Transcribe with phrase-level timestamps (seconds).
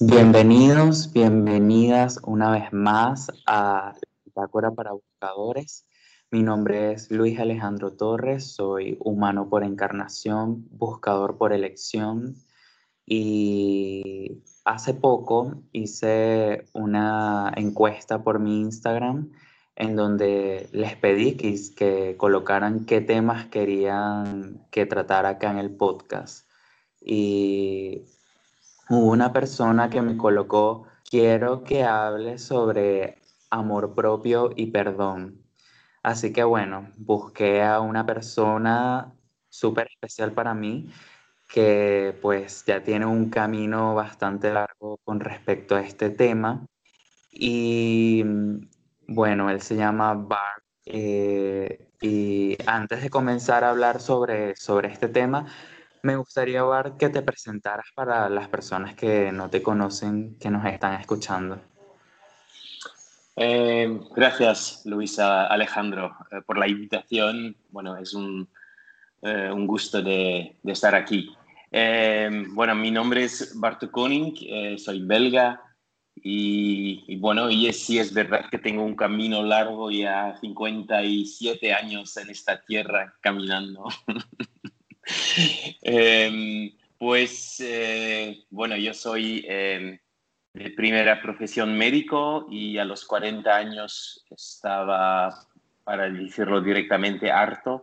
[0.00, 5.86] Bienvenidos, bienvenidas una vez más a Bitácora para Buscadores.
[6.32, 12.34] Mi nombre es Luis Alejandro Torres, soy humano por encarnación, buscador por elección
[13.06, 19.30] y hace poco hice una encuesta por mi Instagram
[19.76, 25.70] en donde les pedí que, que colocaran qué temas querían que tratara acá en el
[25.70, 26.48] podcast.
[27.00, 28.06] Y
[28.88, 33.18] hubo una persona que me colocó, quiero que hable sobre
[33.50, 35.42] amor propio y perdón.
[36.02, 39.14] Así que bueno, busqué a una persona
[39.48, 40.90] súper especial para mí
[41.48, 46.66] que pues ya tiene un camino bastante largo con respecto a este tema.
[47.30, 48.24] Y
[49.06, 50.62] bueno, él se llama Bar.
[50.86, 55.46] Eh, y antes de comenzar a hablar sobre, sobre este tema,
[56.04, 60.64] me gustaría, Bar, que te presentaras para las personas que no te conocen, que nos
[60.66, 61.58] están escuchando.
[63.36, 67.56] Eh, gracias, Luisa Alejandro, eh, por la invitación.
[67.70, 68.46] Bueno, es un,
[69.22, 71.34] eh, un gusto de, estar aquí.
[72.50, 75.60] bueno, mi nombre es Bart Koning, soy belga
[76.16, 81.72] y, y, bueno, y es, sí es verdad que tengo un camino largo, ya 57
[81.72, 83.88] años en esta tierra caminando.
[85.82, 89.98] Em, pues eh, bueno, yo soy em,
[90.52, 95.34] de primera profesión médico y a los 40 años estaba,
[95.82, 97.82] para decirlo directamente, harto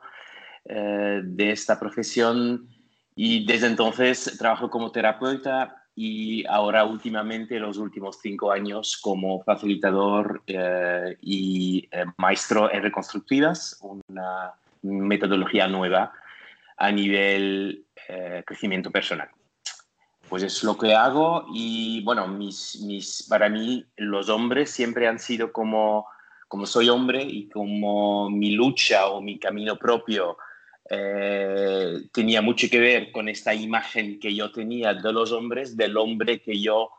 [0.65, 2.67] eh, de esta profesión.
[3.15, 10.41] Y desde entonces trabajo como terapeuta y ahora últimamente, los últimos cinco años, como facilitador
[10.47, 16.13] eh, y maestro en reconstructivas, una metodología nueva
[16.81, 19.29] a nivel eh, crecimiento personal.
[20.27, 25.19] Pues es lo que hago y bueno, mis, mis, para mí los hombres siempre han
[25.19, 26.07] sido como,
[26.47, 30.37] como soy hombre y como mi lucha o mi camino propio
[30.89, 35.95] eh, tenía mucho que ver con esta imagen que yo tenía de los hombres, del
[35.97, 36.89] hombre que yo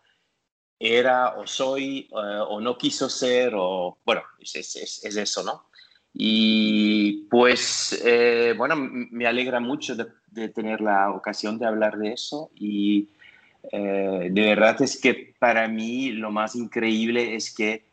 [0.79, 5.72] era o soy eh, o no quiso ser o bueno, es, es, es eso, ¿no?
[6.15, 12.51] Y pues, eh, bueno, me alegra mucho de, tener la ocasión de hablar de eso
[12.55, 13.09] y
[13.71, 17.85] eh, de verdad es que para mí lo más increíble es que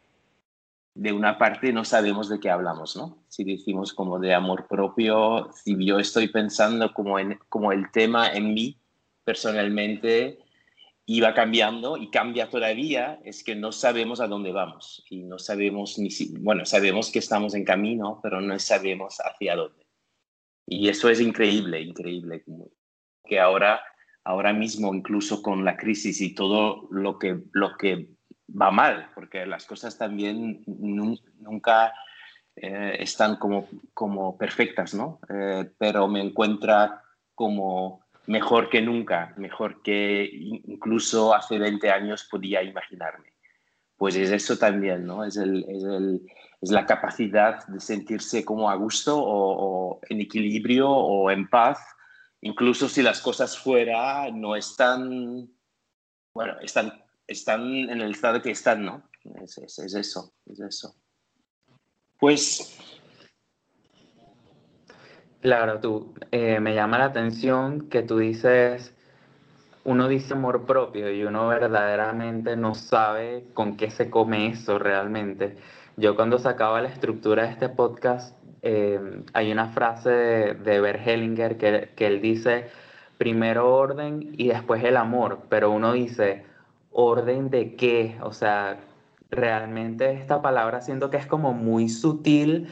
[0.96, 3.18] de una parte no sabemos de qué hablamos, ¿no?
[3.30, 8.34] Si decimos como de amor propio, si yo estoy pensando como, en, como el tema
[8.34, 8.78] en mí
[9.24, 10.40] personalmente,
[11.12, 15.98] iba cambiando y cambia todavía, es que no sabemos a dónde vamos y no sabemos
[15.98, 19.88] ni si, bueno, sabemos que estamos en camino, pero no sabemos hacia dónde.
[20.68, 22.44] Y eso es increíble, increíble,
[23.26, 23.82] que ahora,
[24.24, 28.10] ahora mismo, incluso con la crisis y todo lo que, lo que
[28.50, 31.92] va mal, porque las cosas también nunca
[32.56, 35.20] eh, están como, como perfectas, ¿no?
[35.28, 37.02] Eh, pero me encuentra
[37.34, 43.34] como mejor que nunca, mejor que incluso hace 20 años podía imaginarme.
[43.98, 45.26] Pues es eso también, ¿no?
[45.26, 46.22] Es, el, es, el,
[46.62, 51.80] es la capacidad de sentirse como a gusto o, en equilibrio o en paz,
[52.42, 55.50] incluso si las cosas fuera no están,
[56.32, 59.10] bueno, están, están en el estado que están, ¿no?
[59.42, 60.96] Es, es eso, es eso.
[62.20, 62.78] Pues
[65.42, 68.94] Claro, tú, eh, me llama la atención que tú dices,
[69.86, 75.56] uno dice amor propio y uno verdaderamente no sabe con qué se come eso realmente.
[75.96, 81.06] Yo cuando sacaba la estructura de este podcast, eh, hay una frase de, de Bert
[81.58, 82.70] que, que él dice,
[83.18, 86.46] primero orden y después el amor, pero uno dice,
[86.92, 88.18] ¿orden de qué?
[88.22, 88.78] O sea,
[89.32, 92.68] realmente esta palabra siento que es como muy sutil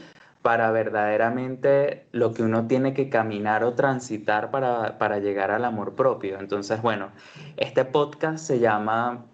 [0.47, 6.39] para verdaderamente lo que uno tiene que caminar o transitar para, llegar al amor propio.
[6.39, 7.09] Entonces, bueno,
[7.57, 9.25] este podcast se llama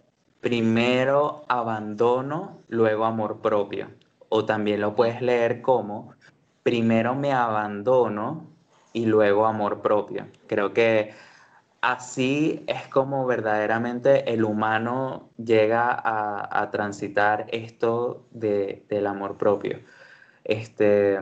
[0.42, 3.92] Primero abandono, luego amor propio.
[4.30, 6.16] O también lo puedes leer como
[6.64, 8.48] Primero me abandono
[8.92, 10.26] y luego amor propio.
[10.48, 11.14] Creo que
[11.82, 19.78] así es como verdaderamente el humano llega a, transitar esto del amor propio.
[20.44, 21.20] Este,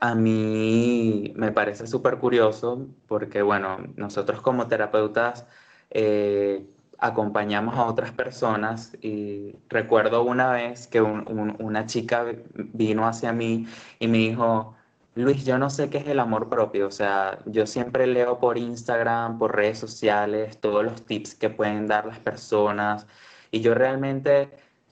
[0.00, 5.46] a mí me parece súper curioso porque, bueno, nosotros como terapeutas
[5.90, 6.66] eh,
[6.98, 13.66] acompañamos a otras personas y recuerdo una vez que una chica vino hacia mí
[13.98, 14.74] y me dijo,
[15.14, 18.58] Luis, yo no sé qué es el amor propio, o sea, yo siempre leo por
[18.58, 23.06] Instagram, por redes sociales, todos los tips que pueden dar las personas
[23.50, 24.50] y yo realmente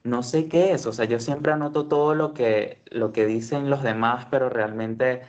[0.08, 3.70] no sé qué es, o sea, yo siempre anoto todo lo que, lo que dicen
[3.70, 5.22] los demás, pero realmente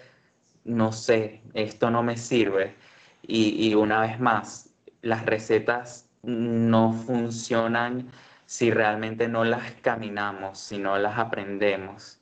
[0.66, 2.76] no sé, esto no me sirve.
[3.24, 4.72] Y, y una vez más,
[5.02, 8.10] las recetas no funcionan
[8.46, 12.20] si realmente no las caminamos, si no las aprendemos.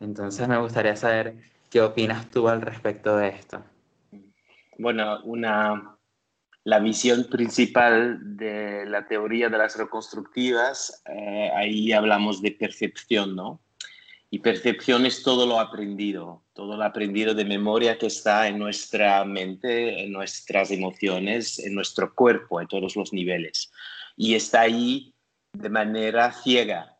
[0.00, 1.36] Entonces me gustaría saber
[1.70, 3.62] ¿Qué opinas tú al respecto de esto?
[4.78, 5.95] Bueno, una,
[6.66, 13.60] la visión principal de la teoría de las reconstructivas, eh, ahí hablamos de percepción, ¿no?
[14.30, 19.24] Y percepción es todo lo aprendido, todo lo aprendido de memoria que está en nuestra
[19.24, 23.70] mente, en nuestras emociones, en nuestro cuerpo, en todos los niveles.
[24.16, 25.14] Y está ahí
[25.52, 26.98] de manera ciega,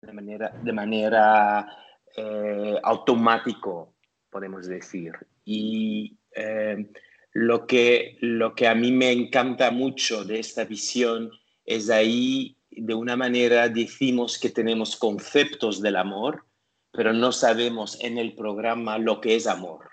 [0.00, 1.68] de manera, de manera
[2.16, 3.94] eh, automático,
[4.30, 5.12] podemos decir.
[5.44, 6.90] Y eh,
[7.36, 11.30] lo, que, lo que a mí me encanta mucho de esta visión
[11.66, 16.46] es ahí, de una manera, decimos que tenemos conceptos del amor,
[16.92, 19.90] pero no sabemos en el programa lo que es amor,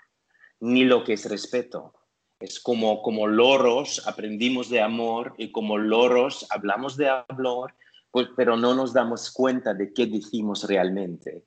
[0.58, 1.92] ni lo que es respeto.
[2.40, 7.74] Es como, como loros aprendimos de amor y como loros hablamos de amor,
[8.10, 11.44] pues, pero no nos damos cuenta de qué decimos realmente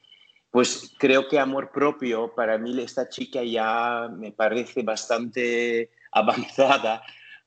[0.51, 7.03] pues creo que amor propio, para mí esta chica ya me parece bastante avanzada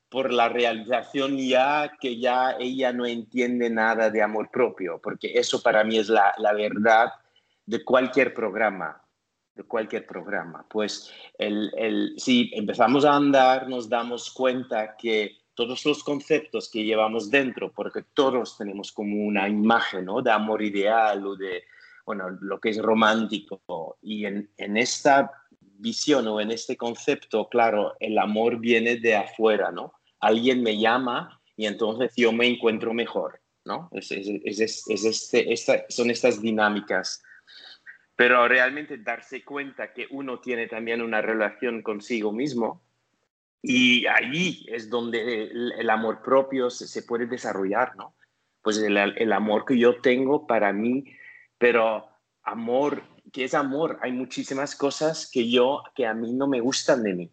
[0.09, 5.63] por la realización ya que ya ella no entiende nada de amor propio, porque eso
[5.63, 7.13] para mí es la, verdad
[7.65, 9.01] de cualquier programa,
[9.55, 10.65] de cualquier programa.
[10.69, 17.31] Pues el, si empezamos a andar, nos damos cuenta que todos los conceptos que llevamos
[17.31, 20.21] dentro, porque todos tenemos como una imagen ¿no?
[20.21, 21.63] de amor ideal o de,
[22.05, 23.97] bueno, lo que es romántico.
[24.01, 29.93] Y en, esta visión o en este concepto, claro, el amor viene de afuera, ¿no?
[30.19, 33.89] Alguien me llama y entonces yo me encuentro mejor, ¿no?
[33.91, 35.55] Es, este,
[35.89, 37.23] son estas dinámicas.
[38.15, 42.83] Pero realmente darse cuenta que uno tiene también una relación consigo mismo
[43.63, 48.15] y ahí es donde el, amor propio se, puede desarrollar, ¿no?
[48.63, 51.05] Pues el, el amor que yo tengo para mí
[51.61, 52.07] pero
[52.41, 53.99] amor, ¿qué es amor?
[54.01, 57.31] Hay muchísimas cosas que yo, que a mí no me gustan de mí.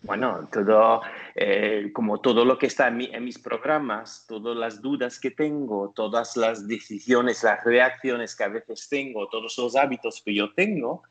[0.00, 1.02] Bueno, todo,
[1.34, 5.92] eh, como todo lo que está en, en, mis programas, todas las dudas que tengo,
[5.94, 11.02] todas las decisiones, las reacciones que a veces tengo, todos los hábitos que yo tengo,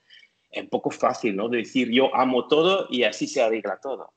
[0.49, 1.47] es poco fácil, ¿no?
[1.47, 4.13] De decir yo amo todo y así se arregla todo.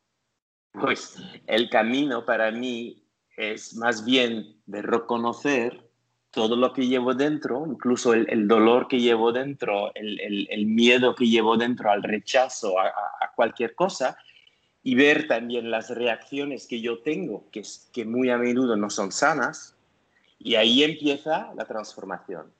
[0.72, 3.06] Pues el camino para mí
[3.36, 5.87] es más bien de reconocer
[6.30, 11.56] todo lo que llevo dentro, incluso el, dolor que llevo dentro, el, miedo que llevo
[11.56, 12.92] dentro al rechazo, a,
[13.34, 14.18] cualquier cosa,
[14.82, 19.12] y ver también las reacciones que yo tengo, que, que muy a menudo no son
[19.12, 19.76] sanas,
[20.38, 22.52] y ahí empieza la transformación.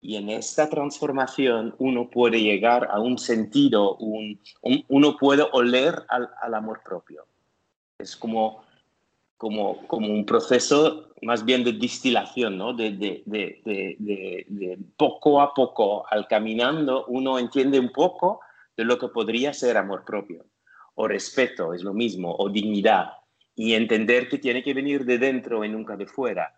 [0.00, 6.54] Y en esta transformación uno puede llegar a un sentido, uno puede oler al, al
[6.54, 7.24] amor propio.
[7.98, 8.64] Es como
[9.42, 12.74] como, como un proceso más bien de distilación, ¿no?
[12.74, 18.38] De, de, de, poco a poco, al caminando, uno entiende un poco
[18.76, 20.46] de lo que podría ser amor propio,
[20.94, 23.14] o respeto, es lo mismo, o dignidad,
[23.56, 26.56] y entender que tiene que venir de dentro y nunca de fuera,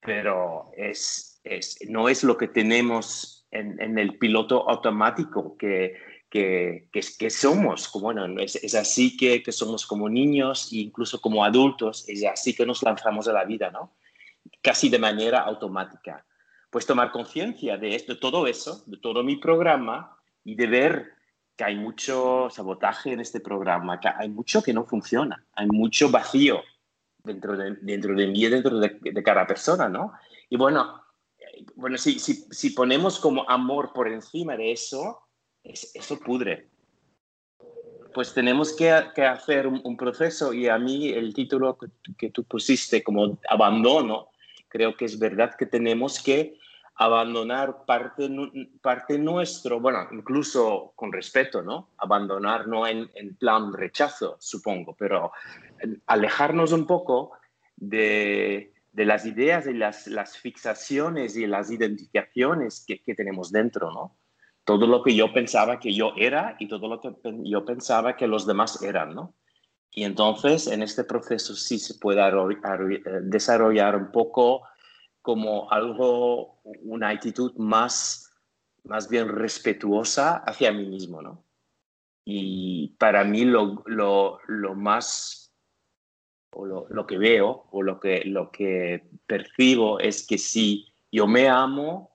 [0.00, 5.94] pero es, es, no es lo que tenemos en, en el piloto automático que
[6.34, 11.20] que, que, somos, como, bueno, es, es así que, que, somos como niños e incluso
[11.20, 13.92] como adultos, es así que nos lanzamos a la vida, ¿no?
[14.60, 16.26] Casi de manera automática.
[16.70, 21.12] Pues tomar conciencia de esto, de todo eso, de todo mi programa y de ver
[21.56, 26.10] que hay mucho sabotaje en este programa, que hay mucho que no funciona, hay mucho
[26.10, 26.62] vacío
[27.22, 30.14] dentro de, dentro de mí dentro de, de cada persona, ¿no?
[30.50, 31.00] Y bueno,
[31.38, 35.20] eh, bueno si, si, si ponemos como amor por encima de eso,
[35.64, 36.68] eso pudre.
[38.12, 41.76] Pues tenemos que, hacer un, proceso y a mí el título
[42.16, 44.28] que, tú pusiste como abandono,
[44.68, 46.56] creo que es verdad que tenemos que
[46.96, 48.30] abandonar parte,
[48.80, 51.90] parte nuestro, bueno, incluso con respeto, ¿no?
[51.98, 55.32] Abandonar no en, plan rechazo, supongo, pero
[56.06, 57.32] alejarnos un poco
[57.74, 64.14] de, las ideas y las, las, fixaciones y las identificaciones que, que tenemos dentro, ¿no?
[64.64, 67.12] Todo lo que yo pensaba que yo era y todo lo que
[67.44, 69.34] yo pensaba que los demás eran, ¿no?
[69.90, 74.62] Y entonces en este proceso sí se puede eh, desarrollar un poco
[75.22, 78.34] como algo, una actitud más,
[78.82, 81.44] más bien respetuosa hacia mí mismo, ¿no?
[82.24, 85.54] Y para mí lo, lo, lo más,
[86.52, 91.26] o lo, lo, que veo, o lo que, lo que percibo es que si yo
[91.26, 92.13] me amo,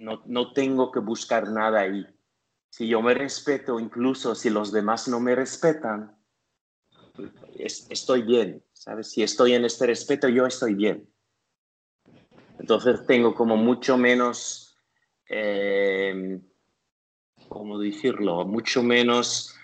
[0.00, 2.06] no, no tengo que buscar nada ahí.
[2.70, 6.16] Si yo me respeto, incluso si los demás no me respetan,
[7.58, 9.10] estoy bien, ¿sabes?
[9.10, 11.08] Si estoy en este respeto, yo estoy bien.
[12.58, 14.78] Entonces tengo como mucho menos,
[15.28, 16.40] eh,
[17.48, 18.46] ¿cómo decirlo?
[18.46, 19.54] Mucho menos,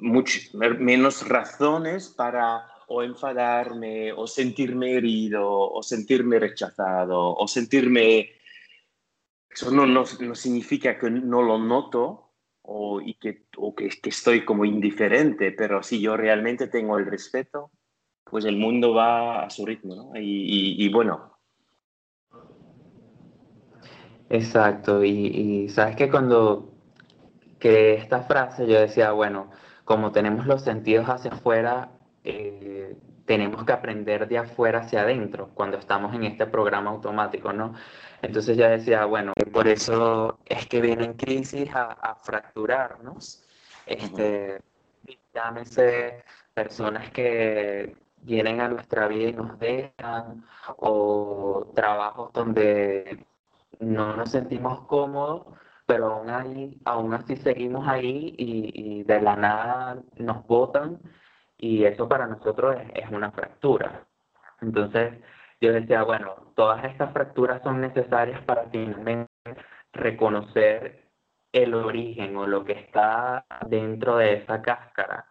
[0.00, 8.37] mucho, menos razones para o enfadarme, o sentirme herido, o sentirme rechazado, o sentirme...
[9.58, 12.30] Eso no, no, no significa que no lo noto,
[12.62, 17.06] o, y que, o que, que, estoy como indiferente, pero si yo realmente tengo el
[17.06, 17.72] respeto,
[18.22, 20.12] pues el mundo va a su ritmo, ¿no?
[20.14, 21.32] Y, y, bueno.
[24.30, 26.72] Exacto, y, sabes que cuando
[27.58, 29.50] creé esta frase yo decía, bueno,
[29.84, 32.96] como tenemos los sentidos hacia afuera, eh,
[33.28, 37.74] tenemos que aprender de afuera hacia adentro cuando estamos en este programa automático, ¿no?
[38.22, 43.44] Entonces ya decía, bueno, por eso es que vienen crisis a, fracturarnos.
[43.84, 44.62] Este,
[45.34, 50.44] llámese personas que vienen a nuestra vida y nos dejan,
[50.78, 53.26] o trabajos donde
[53.78, 55.46] no nos sentimos cómodos,
[55.84, 60.98] pero aún, ahí, aún así seguimos ahí y, de la nada nos botan
[61.58, 64.06] y eso para nosotros es una fractura.
[64.60, 65.14] Entonces,
[65.60, 69.30] yo decía, bueno, todas estas fracturas son necesarias para finalmente
[69.92, 71.08] reconocer
[71.52, 75.26] el origen o lo que está dentro de esa cáscara,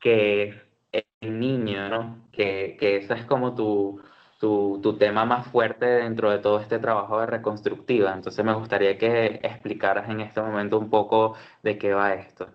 [0.00, 0.48] que
[0.92, 2.28] es el niño, ¿no?
[2.32, 4.02] Que, que ese es como tu,
[4.38, 8.12] tu, tu, tema más fuerte dentro de todo este trabajo de reconstructiva.
[8.14, 12.48] Entonces me gustaría que explicaras en este momento un poco de qué va esto.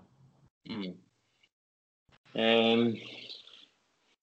[2.34, 2.96] Em,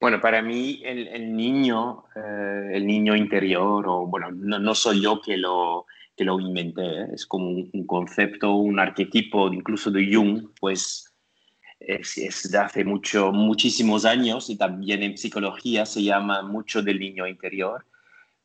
[0.00, 5.36] bueno, para mí el, niño, eh, el niño interior, o bueno, no, soy yo que
[5.36, 5.86] lo,
[6.16, 7.06] que lo inventé, ¿eh?
[7.12, 11.12] es como un, concepto, un arquetipo incluso de Jung, pues
[11.80, 17.26] es, de hace mucho, muchísimos años y también en psicología se llama mucho del niño
[17.26, 17.84] interior.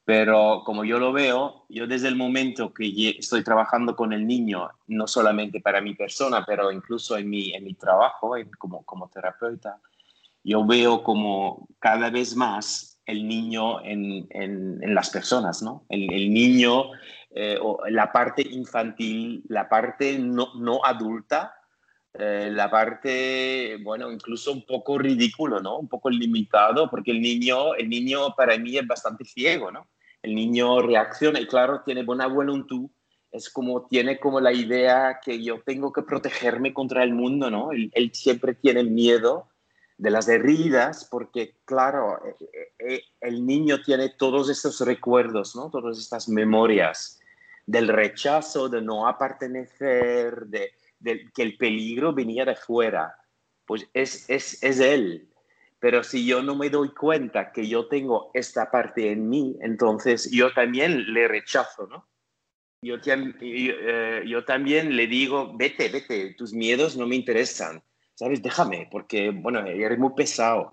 [0.05, 4.69] Pero como yo lo veo, yo desde el momento que estoy trabajando con el niño,
[4.87, 9.79] no solamente para mi persona, pero incluso en mi, en mi trabajo como, como terapeuta,
[10.43, 15.85] yo veo como cada vez más el niño en, en, las personas, ¿no?
[15.89, 16.91] El, niño,
[17.31, 21.55] eh, o la parte infantil, la parte no, no adulta,
[22.13, 25.77] eh, la parte, bueno, incluso un poco ridículo, ¿no?
[25.79, 29.87] Un poco limitado, porque el niño, el niño para mí es bastante ciego, ¿no?
[30.23, 32.77] El niño reacciona y claro, tiene buena voluntad,
[33.33, 37.71] es como, tiene como la idea que yo tengo que protegerme contra el mundo, ¿no?
[37.71, 39.49] Él, siempre tiene miedo
[39.97, 45.69] de las heridas, porque claro, eh, eh, eh, el niño tiene todos estos recuerdos, ¿no?
[45.69, 47.19] Todas estas memorias
[47.65, 50.71] del rechazo, de no pertenecer, de,
[51.33, 53.17] que el peligro venía de fuera.
[53.65, 55.32] Pues es, es, es él.
[55.83, 60.31] Pero si yo no me doy cuenta que yo tengo esta parte en mí, entonces
[60.31, 62.07] yo también le rechazo, ¿no?
[62.81, 62.95] Yo,
[64.25, 67.83] yo también le digo, vete, vete, tus miedos no me interesan
[68.15, 68.41] ¿sabes?
[68.41, 70.71] Déjame, porque, bueno, eres muy pesado.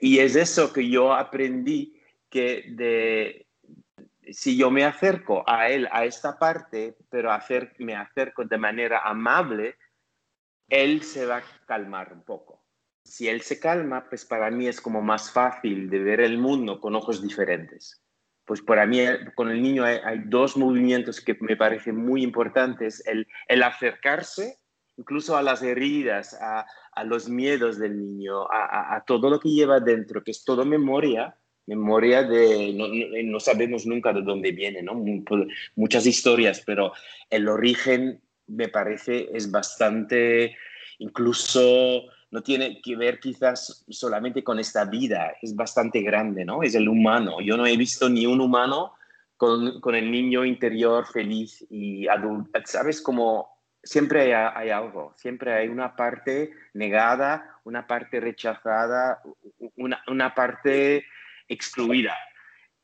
[0.00, 3.48] Y es eso que yo aprendí, que de,
[4.30, 9.00] si yo me acerco a él, a esta parte, pero hacer, me acerco de manera
[9.00, 9.76] amable,
[10.68, 12.59] él se va a calmar un poco.
[13.04, 16.80] Si él se calma, pues para mí es como más fácil de ver el mundo
[16.80, 18.02] con ojos diferentes.
[18.44, 19.00] Pues para mí
[19.34, 24.58] con el niño hay, dos movimientos que me parecen muy importantes, el, acercarse
[24.96, 26.66] incluso a las heridas, a,
[27.04, 31.34] los miedos del niño, a, todo lo que lleva dentro, que es todo memoria,
[31.66, 32.74] memoria de,
[33.24, 35.02] no, sabemos nunca de dónde viene, ¿no?
[35.76, 36.92] muchas historias, pero
[37.30, 40.56] el origen me parece es bastante,
[40.98, 46.62] incluso no tiene que ver quizás solamente con esta vida, es bastante grande, ¿no?
[46.62, 47.40] Es el humano.
[47.40, 48.94] Yo no he visto ni un humano
[49.36, 53.00] con, con el niño interior feliz y adulto, ¿sabes?
[53.00, 59.22] Como siempre hay, algo, siempre hay una parte negada, una parte rechazada,
[59.76, 61.04] una, parte
[61.48, 62.14] excluida.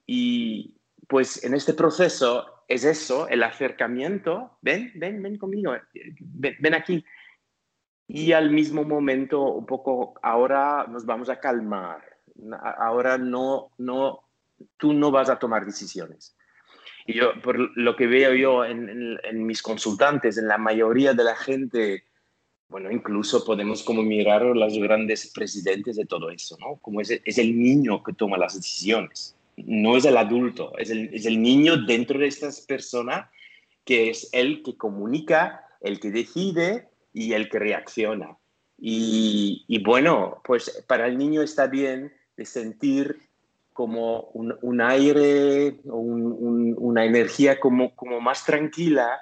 [0.06, 0.76] Y
[1.08, 5.74] pues en este proceso es eso, el acercamiento, ven, ven, ven conmigo,
[6.20, 7.04] ven, aquí.
[8.08, 12.02] Y al mismo momento, un poco, ahora nos vamos a calmar,
[12.78, 14.20] ahora no, no,
[14.76, 16.36] tú no vas a tomar decisiones.
[17.06, 21.36] Y yo, por lo que veo yo en, mis consultantes, en la mayoría de la
[21.36, 22.04] gente,
[22.68, 26.76] bueno, incluso podemos como mirar a los grandes presidentes de todo eso, ¿no?
[26.76, 31.10] Como es, es el niño que toma las decisiones, no es el adulto, es el,
[31.12, 33.30] es el niño dentro de estas personas
[33.84, 38.36] que es el que comunica, el que decide y el que reacciona.
[38.76, 43.22] Y, bueno, pues para el niño está bien de sentir
[43.72, 49.18] como un, un aire un, una energía como, como más tranquila,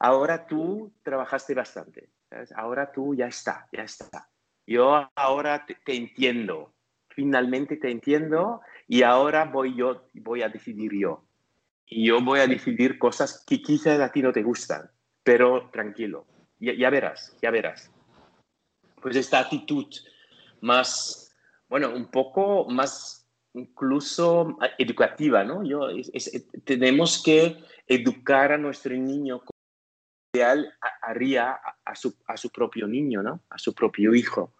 [0.00, 2.08] ahora tú trabajaste bastante,
[2.56, 4.28] ahora tú ya está, ya está.
[4.66, 6.72] Yo ahora te, entiendo,
[7.10, 11.22] finalmente te entiendo y ahora voy yo, voy a decidir yo.
[11.86, 14.90] Y yo voy a decidir cosas que quizás a ti no te gustan,
[15.22, 16.26] pero tranquilo,
[16.58, 17.90] ya, ya verás, ya verás.
[19.00, 19.86] Pues esta actitud
[20.60, 21.34] más,
[21.68, 25.64] bueno, un poco más incluso educativa, ¿no?
[25.64, 25.88] Yo,
[26.64, 29.50] tenemos que educar a nuestro niño como
[30.34, 30.72] ideal
[31.02, 33.42] haría a, su, a su propio niño, ¿no?
[33.48, 34.54] A su propio hijo.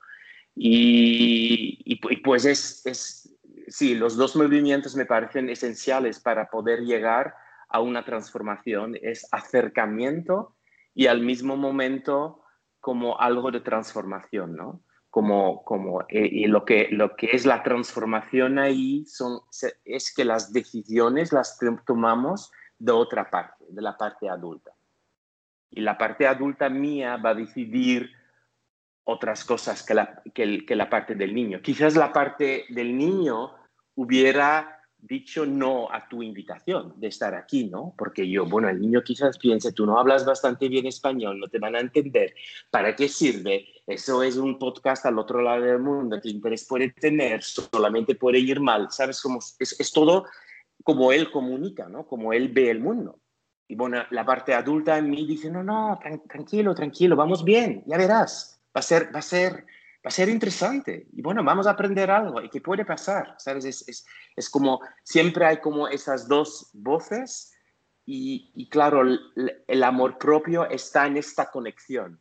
[0.54, 3.36] Y, y, pues es, es,
[3.68, 7.34] sí, los dos movimientos me parecen esenciales para poder llegar
[7.68, 8.96] a una transformación.
[9.02, 10.55] Es acercamiento
[10.96, 12.42] y al mismo momento
[12.80, 14.80] como algo de transformación, ¿no?
[15.16, 19.40] como, como eh, y lo, que, lo que es la transformación ahí son,
[19.84, 24.72] es que las decisiones las tomamos de otra parte, de la parte adulta.
[25.70, 28.10] Y la parte adulta mía va a decidir
[29.04, 31.60] otras cosas que la, que, que la parte del niño.
[31.62, 33.54] Quizás la parte del niño
[33.94, 34.75] hubiera
[35.06, 37.94] dicho no a tu invitación de estar aquí, ¿no?
[37.96, 41.58] Porque yo, bueno, el niño quizás piense, tú no hablas bastante bien español, no te
[41.58, 42.34] van a entender,
[42.70, 43.66] ¿para qué sirve?
[43.86, 47.42] Eso es un podcast al otro lado del mundo, ¿qué interés puede tener?
[47.42, 49.20] Solamente puede ir mal, ¿sabes?
[49.20, 50.26] Como, es, es todo
[50.82, 52.06] como él comunica, ¿no?
[52.06, 53.18] Como él ve el mundo.
[53.68, 55.98] Y bueno, la parte adulta en mí dice, no, no,
[56.28, 59.66] tranquilo, tranquilo, vamos bien, ya verás, va a ser, va a ser
[60.06, 63.64] va a ser interesante y bueno, vamos a aprender algo y qué puede pasar, ¿sabes?
[63.64, 67.52] Es, es, es como, siempre hay como esas dos voces
[68.04, 69.18] y, y claro, el,
[69.66, 72.20] el, amor propio está en esta conexión,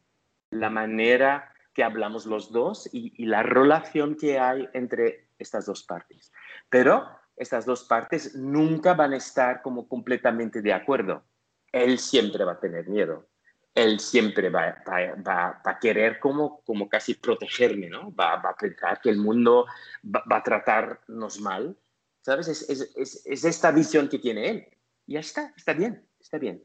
[0.50, 5.84] la manera que hablamos los dos y, y la relación que hay entre estas dos
[5.84, 6.32] partes.
[6.72, 7.08] Pero
[7.38, 11.24] estas dos partes nunca van a estar como completamente de acuerdo.
[11.72, 13.28] Él siempre va a tener miedo
[13.76, 18.16] él siempre va, va, a querer como, como casi protegerme, ¿no?
[18.16, 19.66] Va, a pensar que el mundo
[20.04, 21.78] va, a tratarnos mal,
[22.22, 22.48] ¿sabes?
[22.48, 24.68] Es, es, es, esta visión que tiene él.
[25.08, 26.64] Ya está, está bien, está bien.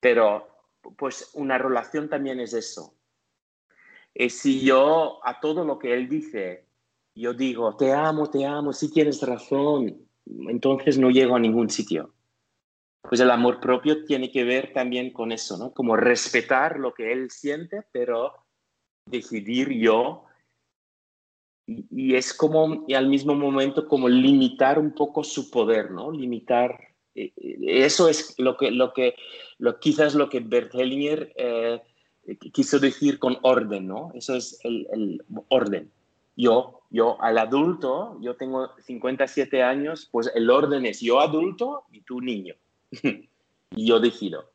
[0.00, 0.48] Pero,
[0.98, 2.96] pues, una relación también es eso.
[4.12, 6.66] Y si yo a todo lo que él dice,
[7.14, 10.08] yo digo, te amo, te amo, si tienes razón,
[10.48, 12.15] entonces no llego a ningún sitio
[13.08, 15.72] pues el amor propio tiene que ver también con eso, ¿no?
[15.72, 18.34] Como respetar lo que él siente, pero
[19.06, 20.24] decidir yo.
[21.66, 26.10] Y, es como, y al mismo momento, como limitar un poco su poder, ¿no?
[26.10, 26.78] Limitar.
[27.14, 29.14] Eh, eh, eso es lo que, lo que,
[29.58, 31.80] lo, quizás lo que Bert Hellinger eh,
[32.52, 34.10] quiso decir con orden, ¿no?
[34.14, 35.90] Eso es el, el orden.
[36.36, 42.02] Yo, yo al adulto, yo tengo 57 años, pues el orden es yo adulto y
[42.02, 42.65] tú niño y
[43.70, 44.52] yo decido.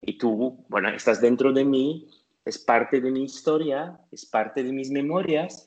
[0.00, 2.08] Y tú, bueno, estás dentro de mí,
[2.44, 5.66] es parte de mi historia, es parte de mis memorias,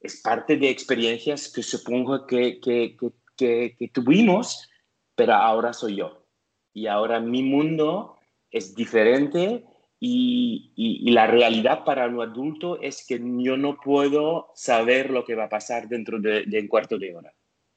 [0.00, 2.96] es parte de experiencias que supongo que, que,
[3.36, 4.68] que, que tuvimos,
[5.14, 6.26] pero ahora soy yo.
[6.72, 8.18] Y ahora mi mundo
[8.50, 9.64] es diferente
[10.00, 15.34] y, y, la realidad para un adulto es que yo no puedo saber lo que
[15.34, 17.34] va a pasar dentro de, de un cuarto de hora.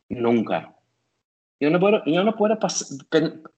[0.09, 0.75] Nunca.
[1.61, 2.57] Yo no puedo, yo no puedo,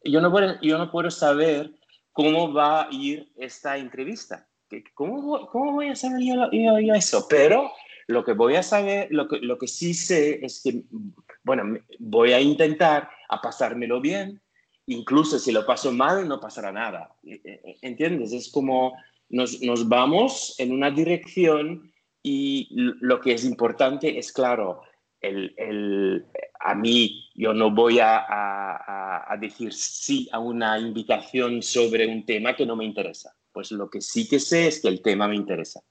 [0.04, 1.72] yo no puedo, yo no puedo saber
[2.12, 4.46] cómo va a ir esta entrevista.
[4.94, 7.26] ¿Cómo, cómo voy a saber yo, yo, eso?
[7.30, 7.72] Pero
[8.08, 10.84] lo que voy a saber, lo que, lo que sí sé es que,
[11.46, 14.42] bueno, voy a intentar a pasármelo bien,
[14.86, 17.16] incluso si lo paso mal, no pasará nada.
[17.24, 18.34] E, e, e, ¿Entiendes?
[18.34, 18.98] Es como
[19.30, 21.90] nos, nos vamos en una dirección
[22.22, 24.82] y lo que es importante es, claro,
[25.24, 26.26] el, el,
[26.60, 32.56] a mí yo no voy a, a, decir sí a una invitación sobre un tema
[32.56, 33.34] que no me interesa.
[33.52, 35.82] Pues lo que sí que sé es que el tema me interesa.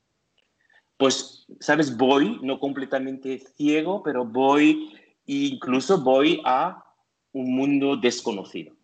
[0.96, 1.96] Pues, ¿sabes?
[1.96, 4.92] Voy, no completamente ciego, pero voy,
[5.26, 6.84] incluso voy a
[7.32, 8.74] un mundo desconocido.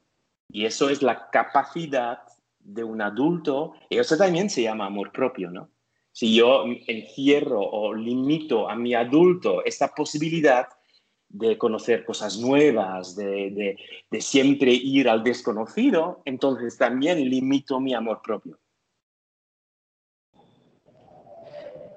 [0.49, 2.23] Y eso es la capacidad
[2.59, 5.71] de un adulto, y eso también se llama amor propio, ¿no?
[6.19, 10.67] Si yo encierro o limito a mi adulto esta posibilidad,
[11.29, 13.77] de conocer cosas nuevas, de,
[14.19, 18.59] siempre ir al desconocido, entonces también limito mi amor propio.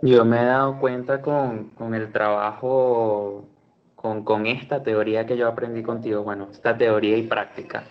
[0.03, 3.47] Yo me he dado cuenta con, el trabajo,
[3.95, 7.85] con, con, esta teoría que yo aprendí contigo, bueno, esta teoría y práctica,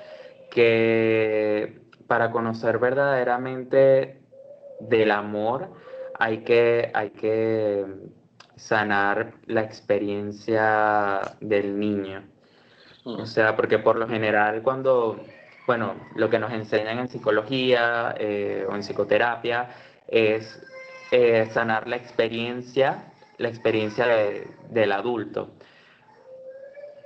[0.48, 4.22] que para conocer verdaderamente
[4.78, 5.89] del amor
[6.20, 7.86] hay que, hay que
[8.56, 12.22] sanar la experiencia del niño.
[13.04, 15.24] O sea, porque por lo general cuando,
[15.66, 19.70] bueno, lo que nos enseñan en psicología eh, o en psicoterapia
[20.06, 20.60] es
[21.10, 24.06] eh, sanar la experiencia, la experiencia
[24.68, 25.54] del adulto.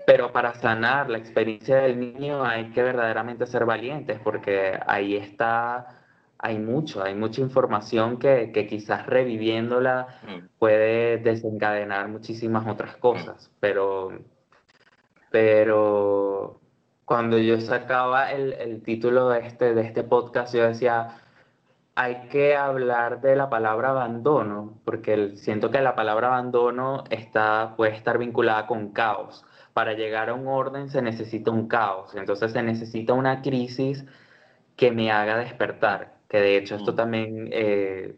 [0.05, 6.03] Pero para sanar la experiencia del niño hay que verdaderamente ser valientes porque ahí está
[6.44, 10.59] hay mucho, hay mucha información que, quizás reviviéndola mm.
[10.59, 14.12] puede desencadenar muchísimas otras cosas, pero,
[15.30, 16.61] pero
[17.07, 21.16] cuando yo sacaba el, título de este, de este podcast, yo decía,
[21.94, 27.92] hay que hablar de la palabra abandono, porque siento que la palabra abandono está, puede
[27.92, 29.46] estar vinculada con caos.
[29.72, 34.04] Para llegar a un orden se necesita un caos, entonces se necesita una crisis
[34.76, 38.16] que me haga despertar, que de hecho esto también, eh,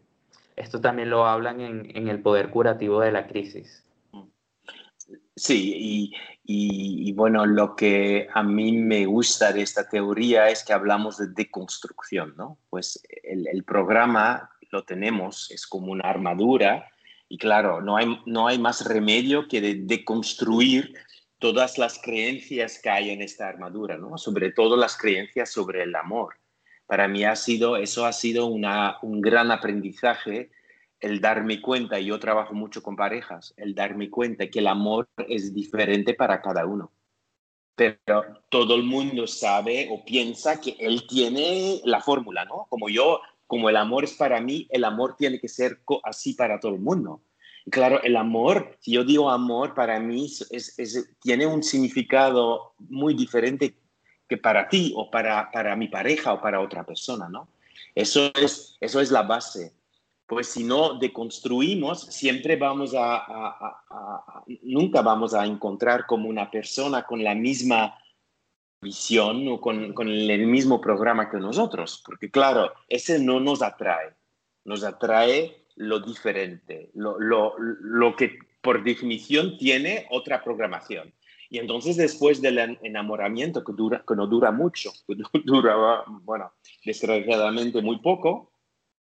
[0.55, 3.83] esto también lo hablan en, el poder curativo de la crisis.
[5.35, 6.11] Sí,
[6.43, 11.27] y, bueno, lo que a mí me gusta de esta teoría es que hablamos de
[11.27, 12.57] deconstrucción, ¿no?
[12.69, 16.89] Pues el, programa lo tenemos, es como una armadura,
[17.29, 20.93] y claro, no hay, no hay más remedio que de deconstruir
[21.37, 24.17] todas las creencias que hay en esta armadura, ¿no?
[24.17, 26.35] Sobre todo las creencias sobre el amor
[26.87, 30.49] para mí ha sido, eso ha sido una, un gran aprendizaje,
[30.99, 35.53] el darme cuenta, yo trabajo mucho con parejas, el darme cuenta que el amor es
[35.53, 36.91] diferente para cada uno.
[37.75, 42.65] Pero todo el mundo sabe o piensa que él tiene la fórmula, ¿no?
[42.69, 46.59] Como yo, como el amor es para mí, el amor tiene que ser así para
[46.59, 47.21] todo el mundo.
[47.69, 53.75] claro, el amor, si yo digo amor, para mí es, tiene un significado muy diferente
[54.27, 57.47] que para ti o para, para mi pareja o para otra persona, ¿no?
[57.95, 59.73] Eso es, eso es la base.
[60.27, 67.23] Pues si no deconstruimos, siempre vamos a, nunca vamos a encontrar como una persona con
[67.23, 67.97] la misma
[68.81, 74.13] visión o con, con, el mismo programa que nosotros, porque claro, ese no nos atrae,
[74.65, 81.13] nos atrae lo diferente, lo, lo, lo que por definición tiene otra programación.
[81.49, 86.51] Y entonces después del enamoramiento, que, dura, que no dura mucho, que dura, bueno,
[86.85, 88.51] desgraciadamente muy poco,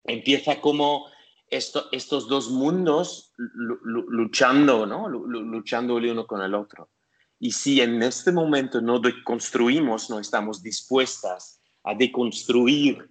[0.05, 1.07] empieza como
[1.49, 5.09] esto, estos dos mundos luchando, ¿no?
[5.09, 6.91] Luchando el uno con el otro.
[7.39, 13.11] Y si en este momento no deconstruimos, no estamos dispuestas a deconstruir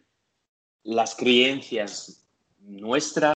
[0.84, 2.28] las creencias
[2.60, 3.34] nuestras,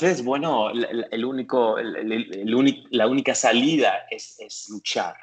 [0.00, 5.16] entonces, bueno, el, único, la única salida es, luchar.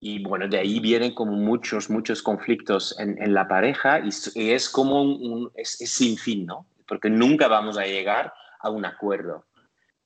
[0.00, 4.10] Y bueno, de ahí vienen como muchos, muchos conflictos en, la pareja y,
[4.50, 6.66] es como un, es, sin fin, ¿no?
[6.86, 9.46] Porque nunca vamos a llegar a un acuerdo.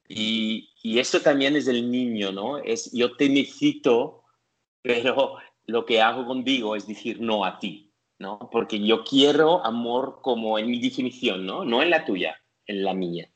[0.08, 2.58] Y, y eso también es el niño, ¿no?
[2.58, 4.22] Es yo te necesito,
[4.82, 7.90] pero lo que hago contigo es decir no a ti,
[8.20, 8.50] ¿no?
[8.52, 11.64] Porque yo quiero amor como en mi definición, ¿no?
[11.64, 13.28] No en la tuya, en la mía.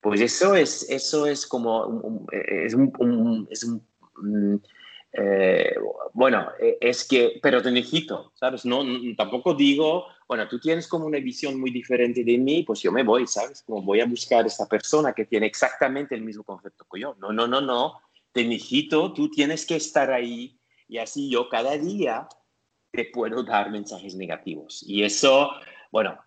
[0.00, 3.82] Pues eso es, eso es como, es un, es un
[4.16, 4.56] mm,
[5.12, 5.74] eh,
[6.12, 8.64] bueno, e, es que, pero te necesito, ¿sabes?
[8.64, 8.84] No,
[9.16, 13.02] tampoco digo, bueno, tú tienes como una visión muy diferente de mí, pues yo me
[13.02, 13.62] voy, ¿sabes?
[13.62, 17.16] Como voy a buscar esta persona que tiene exactamente el mismo concepto que yo.
[17.18, 18.00] No, no, no, no,
[18.32, 22.28] te necesito, tú tienes que estar ahí y así yo cada día
[22.92, 24.84] te puedo dar mensajes negativos.
[24.86, 25.50] Y eso,
[25.90, 26.18] bueno,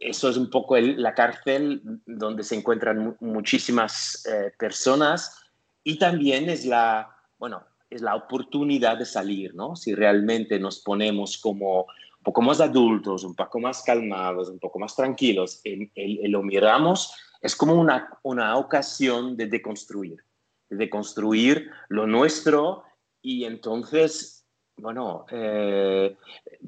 [0.00, 5.42] eso es un poco la cárcel donde se encuentran muchísimas eh, personas
[5.82, 9.74] y también es la, bueno, es la oportunidad de salir, ¿no?
[9.76, 14.78] Si realmente nos ponemos como un poco más adultos, un poco más calmados, un poco
[14.78, 20.22] más tranquilos y, lo miramos, es como una, una ocasión de deconstruir,
[20.68, 22.84] de deconstruir lo nuestro
[23.22, 24.37] y entonces
[24.78, 26.16] bueno, eh,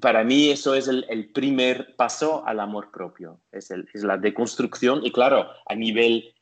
[0.01, 5.46] para mí eso es el, primer paso al amor propio, es, la deconstrucción y claro,
[5.66, 6.35] a nivel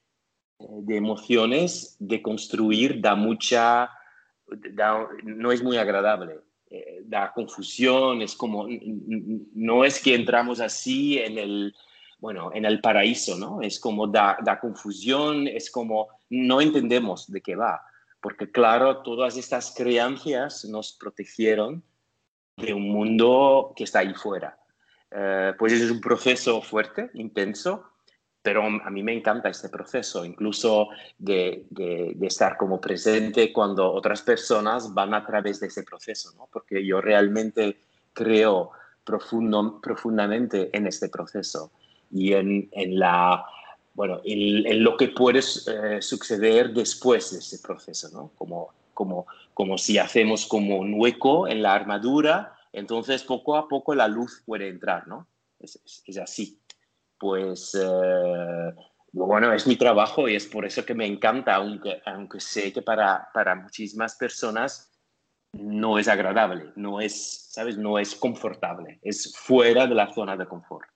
[0.59, 3.91] eh, de emociones, deconstruir da mucha,
[5.23, 8.67] no es muy agradable, eh, da confusión, es como,
[9.55, 11.75] no es que entramos así en el,
[12.19, 13.63] bueno, en el paraíso, ¿no?
[13.63, 17.83] Es como da, da confusión, es como no entendemos de qué va
[18.21, 21.83] porque claro, todas estas creencias nos protegieron
[22.57, 24.59] de un mundo que está ahí fuera.
[25.11, 27.85] Eh, pues es un proceso fuerte, intenso,
[28.43, 34.23] pero a mí me encanta este proceso, incluso de, de, estar como presente cuando otras
[34.23, 36.49] personas van a través de ese proceso, ¿no?
[36.51, 37.81] porque yo realmente
[38.13, 38.71] creo
[39.05, 41.73] profundo, profundamente en este proceso
[42.11, 43.45] y en, en la,
[43.99, 48.31] bueno, en, lo que puede eh, suceder después de ese proceso, ¿no?
[48.39, 53.97] como, como, como si hacemos como un hueco en la armadura, entonces poco a poco
[53.97, 55.27] la luz puede entrar, ¿no?
[55.59, 56.61] Es, es así
[57.19, 58.75] pues eh,
[59.11, 62.83] bueno, es mi trabajo y es por eso que me encanta, aunque, aunque sé que
[62.83, 64.93] para, para muchísimas personas
[65.55, 67.77] no es agradable, no es, ¿sabes?
[67.77, 70.89] No es confortable, es fuera de la zona de confort.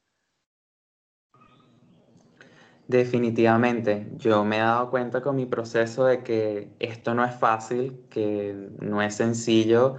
[2.88, 8.05] Definitivamente, yo me he dado cuenta con mi proceso de que esto no es fácil,
[8.11, 9.97] que no es sencillo,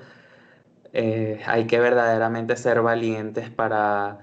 [0.93, 4.19] eh, hay que verdaderamente ser valientes para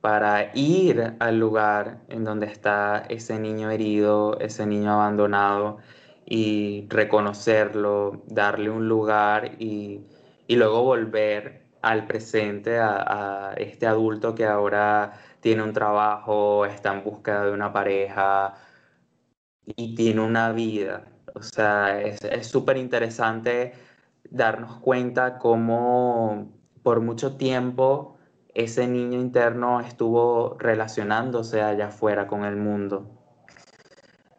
[0.00, 5.78] para ir al lugar en donde está ese niño herido, ese niño abandonado
[6.26, 10.02] y reconocerlo, darle un lugar y,
[10.48, 17.44] luego volver al presente, a, este adulto que ahora tiene un trabajo, está en busca
[17.44, 18.54] de una pareja
[19.64, 21.04] y tiene una vida.
[21.34, 23.72] O sea, es súper interesante
[24.30, 28.18] darnos cuenta cómo por mucho tiempo
[28.54, 33.19] ese niño interno estuvo relacionándose allá afuera con el mundo.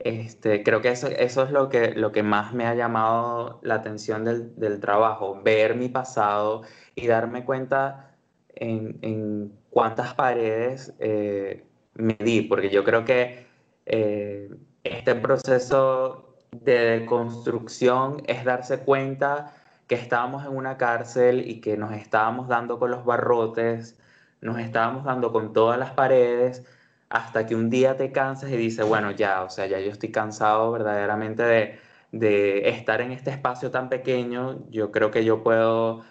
[0.03, 4.25] Este, creo que eso, es lo que, lo que más me ha llamado la atención
[4.25, 6.63] del, trabajo, ver mi pasado
[6.95, 8.15] y darme cuenta
[8.49, 13.47] en, cuántas paredes eh, me di, porque yo creo que
[13.85, 14.49] eh,
[14.83, 19.53] este proceso de construcción es darse cuenta
[19.87, 23.97] que estábamos en una cárcel y que nos estábamos dando con los barrotes,
[24.41, 26.65] nos estábamos dando con todas las paredes
[27.11, 30.11] hasta que un día te cansas y dices, bueno, ya, o sea, ya yo estoy
[30.11, 31.79] cansado verdaderamente de,
[32.11, 36.03] de estar en este espacio tan pequeño, yo creo que yo puedo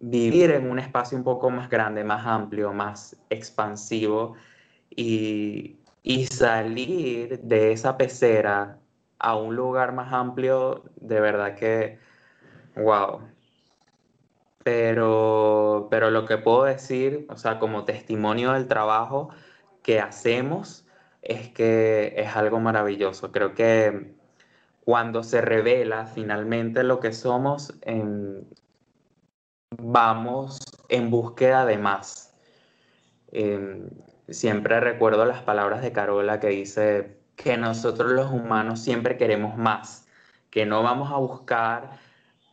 [0.00, 4.36] vivir en un espacio un poco más grande, más amplio, más expansivo
[4.90, 8.78] y, y salir de esa pecera
[9.18, 11.98] a un lugar más amplio, de verdad que,
[12.76, 13.20] wow,
[14.62, 19.30] pero, pero lo que puedo decir, o sea, como testimonio del trabajo
[19.86, 20.84] que hacemos,
[21.22, 23.30] es que es algo maravilloso.
[23.30, 24.16] Creo que
[24.84, 27.72] cuando se revela finalmente lo que somos,
[29.78, 32.34] vamos en búsqueda de más.
[33.30, 33.88] Em,
[34.28, 40.08] siempre recuerdo las palabras de Carola que dice que nosotros los humanos siempre queremos más,
[40.50, 42.00] que no vamos a buscar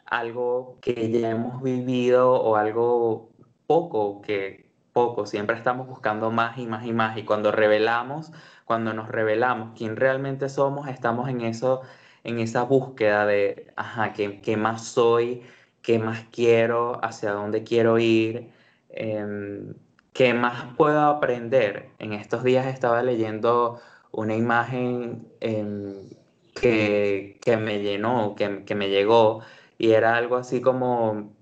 [0.05, 3.31] algo que ya hemos vivido o algo
[3.65, 4.62] poco, que
[4.93, 8.31] poco, siempre estamos buscando más y más y más y cuando revelamos,
[8.65, 11.81] cuando nos revelamos quién realmente somos, estamos en eso,
[12.23, 15.43] en esa búsqueda de, ajá, ¿qué, más soy?
[15.81, 17.03] ¿Qué más quiero?
[17.03, 18.51] ¿Hacia dónde quiero ir?
[18.89, 19.73] Em,
[20.13, 21.89] ¿Qué más puedo aprender?
[21.99, 23.79] En estos días estaba leyendo
[24.11, 26.09] una imagen em,
[26.55, 29.41] que, que, me llenó, que, que me llegó,
[29.77, 31.33] y era algo así como,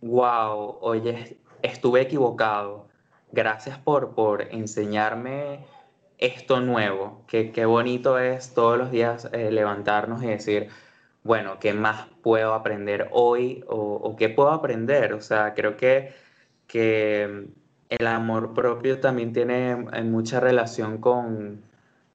[0.00, 2.86] wow, oye, estuve equivocado,
[3.32, 5.64] gracias por, por enseñarme
[6.18, 10.68] esto nuevo, que qué bonito es todos los días eh, levantarnos y decir,
[11.22, 15.14] bueno, ¿qué más puedo aprender hoy o, qué puedo aprender?
[15.14, 16.12] O sea, creo que,
[16.66, 17.48] que
[17.88, 21.62] el amor propio también tiene eh, mucha relación con,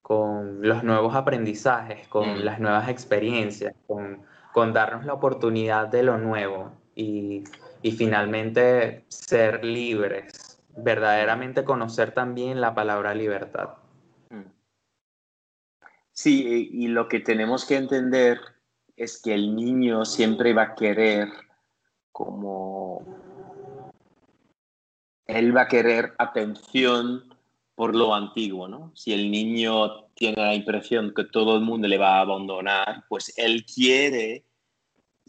[0.03, 2.43] con los nuevos aprendizajes, con mm.
[2.43, 4.19] las nuevas experiencias, con,
[4.53, 7.43] con darnos la oportunidad de lo nuevo y,
[7.91, 13.69] finalmente ser libres, verdaderamente conocer también la palabra libertad.
[14.29, 14.51] Mm.
[16.11, 18.39] Sí, y lo que tenemos que entender
[18.95, 21.29] es que el niño siempre va a querer
[22.11, 23.05] como...
[25.25, 27.35] Él va a querer atención
[27.75, 28.91] por lo antiguo, ¿no?
[28.95, 33.31] Si el niño tiene la impresión que todo el mundo le va a abandonar, pues
[33.37, 34.43] él quiere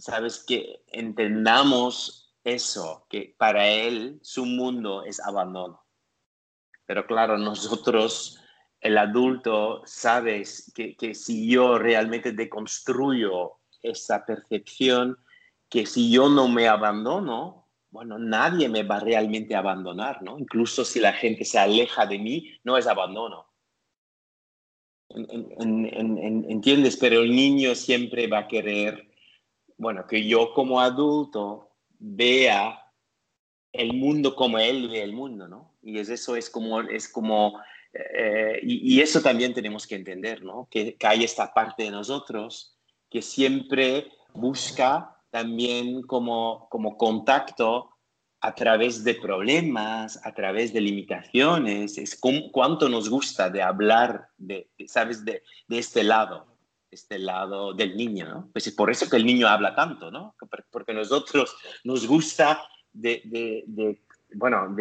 [0.00, 5.84] sabes, que entendamos eso, que para él su mundo es abandono.
[6.86, 8.40] Pero claro, nosotros,
[8.80, 15.18] el adulto, sabes que, que si yo realmente deconstruyo esa percepción,
[15.68, 20.38] que si yo no me abandono, bueno, nadie me va realmente a abandonar, ¿no?
[20.38, 23.46] Incluso si la gente se aleja de mí, no es abandono.
[25.08, 26.96] ¿Entiendes?
[26.96, 29.10] Pero el niño siempre va a querer
[29.80, 31.69] bueno, que yo como adulto
[32.00, 32.82] vea
[33.72, 35.72] el mundo como él ve el mundo, ¿no?
[35.82, 37.60] Y es eso es como, es como
[37.92, 40.68] eh, y, eso también tenemos que entender, ¿no?
[40.70, 42.76] Que, que, hay esta parte de nosotros
[43.08, 47.90] que siempre busca también como, como contacto
[48.40, 52.18] a través de problemas, a través de limitaciones, es
[52.52, 56.49] cuánto nos gusta de hablar, de, ¿sabes?, de, de, este lado,
[56.90, 58.48] este lado del niño, ¿no?
[58.52, 60.34] Pues es por eso que el niño habla tanto, ¿no?
[60.70, 64.00] Porque nosotros nos gusta de,
[64.34, 64.74] bueno,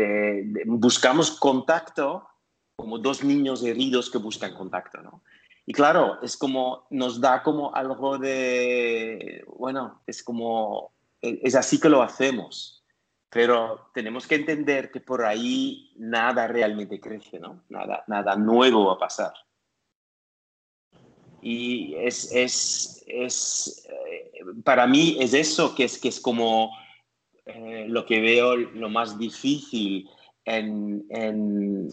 [0.65, 2.28] buscamos contacto
[2.76, 5.22] como dos niños heridos que buscan contacto, ¿no?
[5.65, 11.89] Y claro, es como, nos da como algo de, bueno, es como, es así que
[11.89, 12.84] lo hacemos,
[13.30, 17.65] pero tenemos que entender que por ahí nada realmente crece, ¿no?
[17.69, 19.34] Nada, nada nuevo va a pasar.
[21.41, 24.32] Y es, es, es eh,
[24.63, 26.71] para mí es eso que es, que es como
[27.45, 30.10] eh, lo que veo lo más difícil
[30.45, 31.91] en,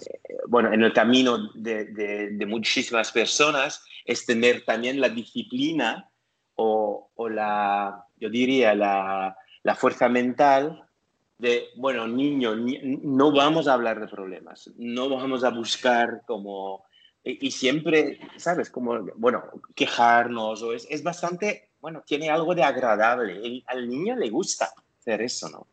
[0.49, 6.09] bueno, en el camino de, muchísimas personas es tener también la disciplina
[6.55, 9.37] o, la, yo diría, la,
[9.77, 10.85] fuerza mental
[11.39, 16.86] de, bueno, niño, no vamos a hablar de problemas, no vamos a buscar como,
[17.27, 18.71] y, siempre, ¿sabes?
[18.71, 19.43] Como, bueno,
[19.75, 25.23] quejarnos, o es, es bastante, bueno, tiene algo de agradable, al niño le gusta hacer
[25.23, 25.67] eso, ¿no?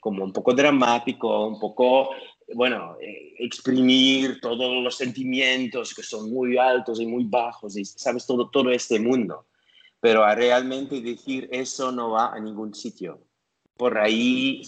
[0.00, 2.10] como un poco dramático, un poco,
[2.54, 8.26] bueno, eh, exprimir todos los sentimientos que son muy altos y muy bajos, y sabes,
[8.26, 9.46] todo, todo este mundo.
[10.00, 13.20] Pero a realmente decir eso no va a ningún sitio.
[13.76, 14.62] Por ahí,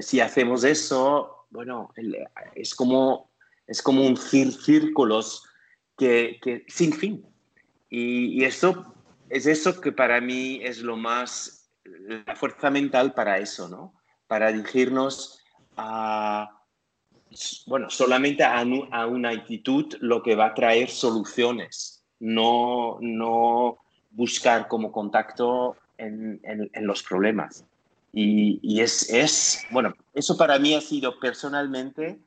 [0.00, 1.92] si hacemos eso, bueno,
[2.54, 3.29] es como,
[3.70, 5.20] es como un círculo
[5.96, 7.24] que, que, sin fin.
[7.88, 8.94] Y, y eso
[9.30, 13.94] es eso que para mí es lo más la fuerza mental para eso, ¿no?
[14.26, 15.42] Para dirigirnos
[15.76, 16.60] a,
[17.66, 18.62] bueno, solamente a,
[19.06, 23.78] una actitud lo que va a traer soluciones, no, no
[24.10, 26.40] buscar como contacto en,
[26.80, 27.64] los problemas.
[28.12, 32.18] Y, es, es, bueno, eso para mí ha sido personalmente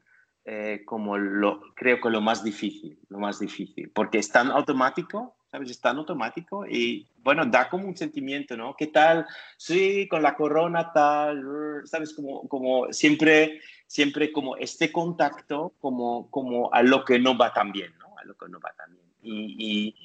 [0.46, 5.36] eh, como lo, creo que lo más difícil, lo más difícil, porque es tan automático
[5.54, 5.70] ¿sabes?
[5.70, 8.76] Es tan automático y, bueno, da como un sentimiento, ¿no?
[8.76, 9.28] ¿Qué tal?
[9.56, 12.12] Sí, con la corona tal, ¿sabes?
[12.16, 17.72] Como, como siempre, siempre como este contacto como, como a lo que no va tan
[17.72, 18.18] bien, ¿no?
[18.18, 19.06] A lo que no va tan bien.
[19.22, 19.96] Y,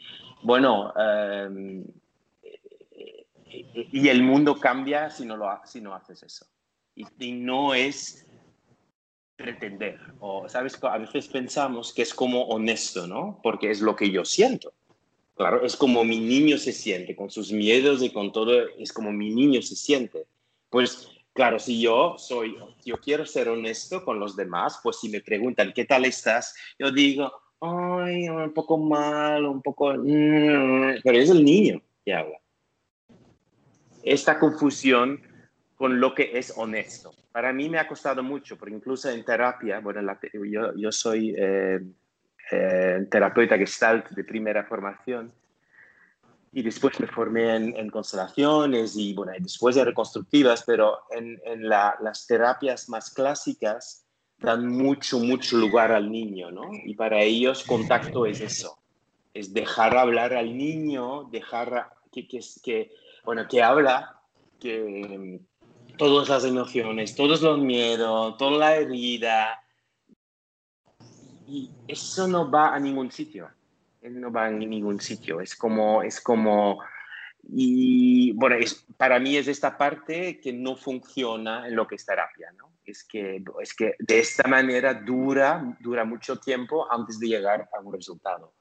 [0.42, 1.82] bueno, em,
[3.90, 6.46] y el mundo cambia si no, lo, si no haces eso.
[6.94, 8.27] Y, y no es
[9.38, 13.38] pretender, o sabes, a veces pensamos que es como honesto, ¿no?
[13.42, 14.74] Porque es lo que yo siento.
[15.36, 19.12] Claro, es como mi niño se siente, con sus miedos y con todo, es como
[19.12, 20.26] mi niño se siente.
[20.68, 25.20] Pues claro, si yo soy, yo quiero ser honesto con los demás, pues si me
[25.20, 26.56] preguntan, ¿qué tal estás?
[26.76, 29.94] Yo digo, ay, un poco mal, un poco...
[29.94, 32.40] Mm", pero es el niño que habla.
[34.02, 35.22] Esta confusión
[35.76, 37.12] con lo que es honesto.
[37.38, 40.00] Para mí me ha costado mucho, porque incluso en terapia, bueno,
[40.50, 41.36] yo, yo soy...
[41.38, 41.78] Eh,
[42.50, 45.32] eh, terapeuta gestalt de primera formación.
[46.50, 52.26] Y después me formé en, constelaciones y, bueno, después de reconstructivas, pero en, en las
[52.26, 54.04] terapias más clásicas
[54.38, 56.70] dan mucho, mucho lugar al niño, ¿no?
[56.72, 58.80] Y para ellos contacto es eso,
[59.32, 62.90] es dejar hablar al niño, dejar que, que, que
[63.24, 64.18] bueno, que habla,
[64.58, 65.38] que
[65.98, 69.62] todas las emociones, todos los miedos, toda la herida,
[71.48, 73.50] y eso no va a ningún sitio.
[74.02, 75.40] No va a ningún sitio.
[75.40, 76.78] Es como, es como,
[77.42, 82.04] y bueno, es, para mí es esta parte que no funciona en lo que es
[82.04, 82.72] terapia, ¿no?
[82.84, 87.80] Es que, es que de esta manera dura, dura mucho tiempo antes de llegar a
[87.80, 88.54] un resultado.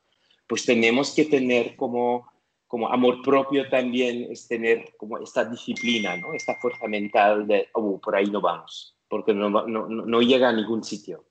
[0.47, 2.29] Pues tenemos que tener como,
[2.67, 6.33] como amor propio también, es tener como esta disciplina, ¿no?
[6.33, 10.53] Esta fuerza mental de, oh, por ahí no vamos, porque no, no, no llega a
[10.53, 11.23] ningún sitio.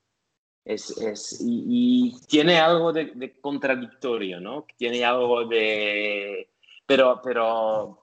[0.67, 4.67] Es, es, y, tiene algo de, contradictorio, ¿no?
[4.77, 6.49] Tiene algo de...
[6.85, 8.03] Pero, pero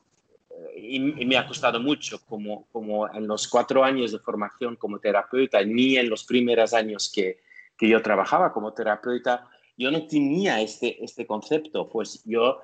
[0.50, 5.00] eh, y, me ha costado mucho, como, como en los cuatro años de formación como
[5.00, 7.42] terapeuta, ni en los primeros años que,
[7.78, 12.62] que yo trabajaba como terapeuta, yo no tenía este, este concepto, pues yo,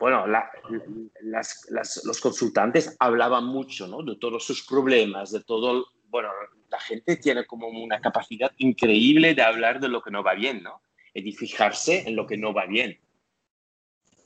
[0.00, 4.02] bueno, las, las, los consultantes hablaban mucho, ¿no?
[4.02, 6.30] De todos sus problemas, de todo, bueno,
[6.70, 10.62] la gente tiene como una capacidad increíble de hablar de lo que no va bien,
[10.62, 10.80] ¿no?
[11.12, 12.98] Y de fijarse en lo que no va bien.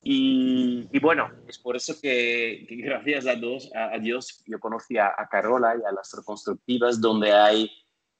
[0.06, 5.74] Y, bueno, es por eso que, gracias a Dios, a, Dios yo conocí a, Carola
[5.80, 7.70] y a las reconstructivas, donde hay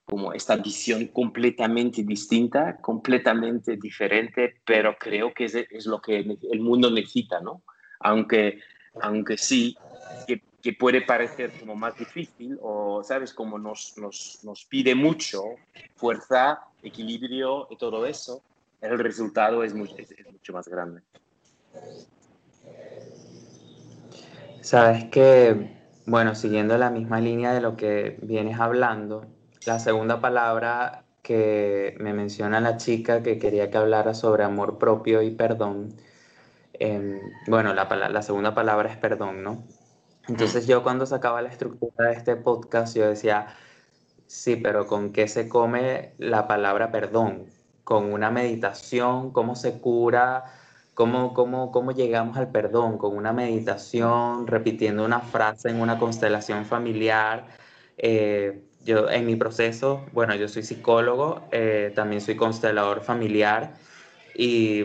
[0.05, 6.61] como esta visión completamente distinta, completamente diferente, pero creo que es, es lo que el
[6.61, 7.63] mundo necesita, ¿no?
[8.01, 8.61] Aunque,
[9.01, 9.77] aunque sí,
[10.27, 13.33] que, que, puede parecer como más difícil o, ¿sabes?
[13.33, 15.43] Como nos, nos, nos pide mucho
[15.97, 18.43] fuerza, equilibrio y todo eso,
[18.83, 21.01] el resultado es, es mucho más grande.
[24.61, 29.27] Sabes que, bueno, siguiendo la misma línea de lo que vienes hablando,
[29.67, 35.23] la segunda palabra que me menciona la chica que quería que hablara sobre amor propio
[35.23, 35.95] y perdón,
[36.75, 39.65] em, bueno, la, la segunda palabra es perdón, ¿no?
[40.29, 43.49] Entonces yo cuando sacaba la estructura de este podcast, yo decía,
[44.27, 47.47] sí, pero ¿con qué se come la palabra perdón?
[47.85, 49.33] ¿Con una meditación?
[49.33, 50.45] ¿Cómo se cura?
[50.95, 52.99] ¿Cómo, cómo, cómo llegamos al perdón?
[52.99, 57.47] Con una meditación, repitiendo una frase en una constelación familiar.
[57.99, 63.75] Eh, yo en mi proceso, bueno, yo soy psicólogo, eh, también soy constelador familiar
[64.35, 64.85] y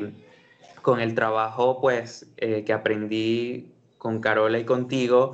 [0.81, 5.33] con el trabajo pues eh, que aprendí con Carola y contigo,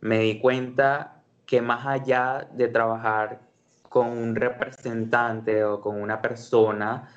[0.00, 3.40] me di cuenta que más allá de trabajar
[3.88, 7.08] con un representante o con una persona,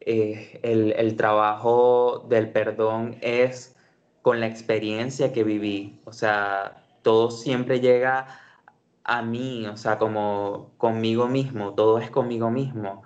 [0.00, 3.76] eh, el, trabajo del perdón es
[4.22, 6.00] con la experiencia que viví.
[6.04, 8.26] O sea, todo siempre llega
[9.10, 13.02] a mí, o sea, como conmigo mismo, todo es conmigo mismo.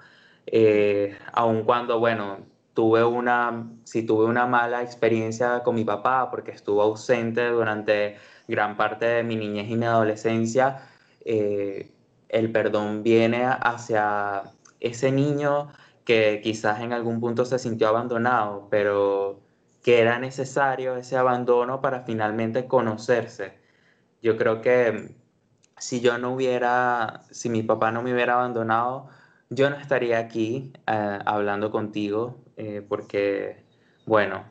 [0.47, 6.51] Eh, aun cuando, bueno, tuve una, si tuve una mala experiencia con mi papá porque
[6.53, 8.17] estuvo ausente durante
[8.49, 10.89] gran parte de mi niñez y mi adolescencia,
[11.25, 11.91] eh,
[12.29, 15.69] el perdón viene hacia ese niño
[16.05, 19.41] que quizás en algún punto se sintió abandonado, pero
[19.83, 23.59] que era necesario ese abandono para finalmente conocerse.
[24.23, 25.24] Yo creo que
[25.85, 29.09] si yo no hubiera, si mi papá no me hubiera abandonado,
[29.51, 33.63] yo no estaría aquí eh, hablando contigo, eh, porque,
[34.07, 34.45] bueno,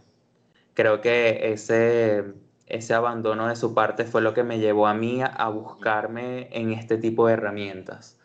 [0.76, 2.36] creo que ese,
[2.68, 6.72] ese abandono de su parte fue lo que me llevó a mí a buscarme en
[6.72, 8.20] este tipo de herramientas.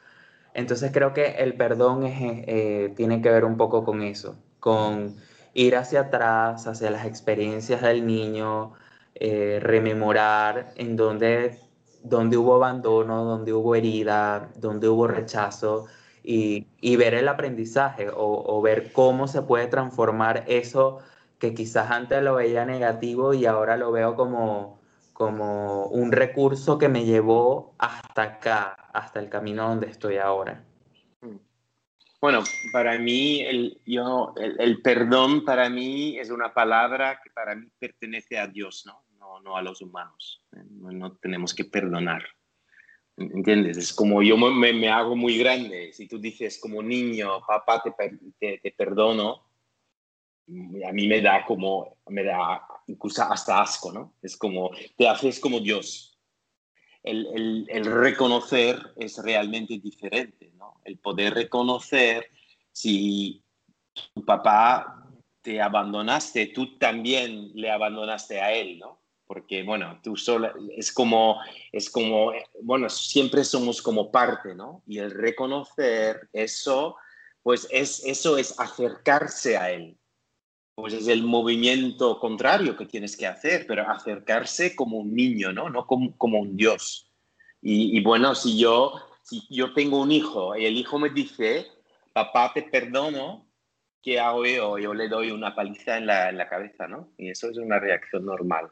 [0.52, 5.16] Entonces creo que el perdón eh, tiene que ver un poco con eso, con
[5.54, 8.74] ir hacia atrás, hacia las experiencias del niño,
[9.14, 11.58] eh, rememorar en dónde,
[12.02, 15.86] hubo abandono, dónde hubo herida, dónde hubo rechazo
[16.22, 20.98] y, ver el aprendizaje o, ver cómo se puede transformar eso
[21.38, 24.80] que quizás antes lo veía negativo y ahora lo veo como,
[25.12, 30.64] como un recurso que me llevó hasta acá, hasta el camino donde estoy ahora.
[32.20, 32.42] Bueno,
[32.72, 38.38] para mí el, yo, el, perdón para mí es una palabra que para mí pertenece
[38.38, 39.04] a Dios, ¿no?
[39.42, 40.42] No, a los humanos.
[40.52, 42.24] No, tenemos que perdonar.
[43.16, 43.76] ¿Entiendes?
[43.76, 45.92] Es como yo me, hago muy grande.
[45.92, 49.48] Si tú dices como niño, papá, te, te perdono,
[50.86, 54.14] a mí me da como, me da incluso hasta asco, ¿no?
[54.22, 56.18] Es como, te haces como Dios.
[57.02, 60.80] El, el, reconocer es realmente diferente, ¿no?
[60.84, 62.26] El poder reconocer
[62.72, 63.42] si
[64.14, 65.06] tu papá
[65.40, 68.97] te abandonaste, tú también le abandonaste a él, ¿no?
[69.28, 71.38] Porque, bueno, tú solo, es como,
[71.70, 74.82] es como, bueno, siempre somos como parte, ¿no?
[74.86, 76.96] Y el reconocer eso,
[77.42, 79.98] pues es, eso es acercarse a él,
[80.74, 85.68] pues es el movimiento contrario que tienes que hacer, pero acercarse como un niño, ¿no?
[85.68, 87.12] No como, como un Dios.
[87.60, 91.66] Y, bueno, si yo, si yo tengo un hijo y el hijo me dice,
[92.14, 93.46] papá, te perdono,
[94.00, 94.78] ¿qué hago yo?
[94.78, 97.12] Yo le doy una paliza en la, en la cabeza, ¿no?
[97.18, 98.70] Y eso es una reacción normal.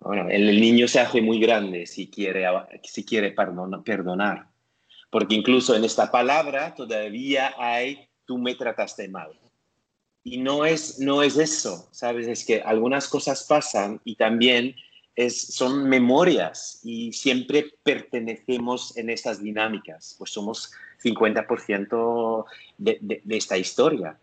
[0.00, 2.46] Bueno, el, niño se hace muy grande si quiere,
[2.82, 4.46] si quiere perdonar.
[5.10, 9.30] Porque incluso en esta palabra todavía hay, tú me trataste mal
[10.26, 12.26] y no es, no es eso, ¿sabes?
[12.26, 14.74] Es que algunas cosas pasan y también
[15.14, 22.44] es, son memorias y siempre pertenecemos en estas dinámicas, pues somos 50%
[22.76, 24.18] de, de, esta historia.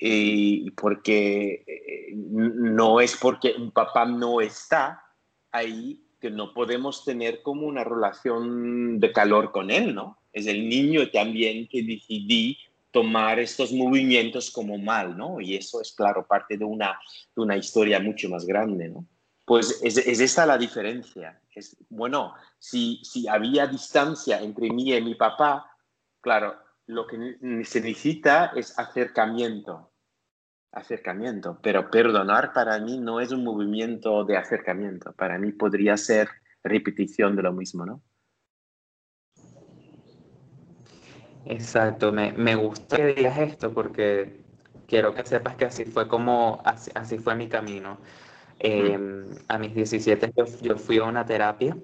[0.00, 5.04] Y porque eh, no es porque un papá no está
[5.52, 10.18] ahí que no podemos tener como una relación de calor con él, ¿no?
[10.32, 12.58] Es el niño también que decidí
[12.90, 15.40] tomar estos movimientos como mal, ¿no?
[15.40, 16.98] Y eso es, claro, parte de una,
[17.34, 19.06] de una historia mucho más grande, ¿no?
[19.44, 21.40] Pues es, es esta la diferencia.
[21.54, 25.70] Es, bueno, si, si había distancia entre mí y mi papá,
[26.20, 29.89] claro, lo que se necesita es acercamiento.
[30.72, 36.28] Acercamiento, pero perdonar para mí no es un movimiento de acercamiento, para mí podría ser
[36.62, 38.02] repetición de lo mismo, ¿no?
[41.46, 44.40] Exacto, me, me gusta que digas esto porque
[44.90, 47.98] quiero que sepas que así fue como, así, fue mi camino.
[48.58, 51.74] Em, a mis 17 yo, fui a una terapia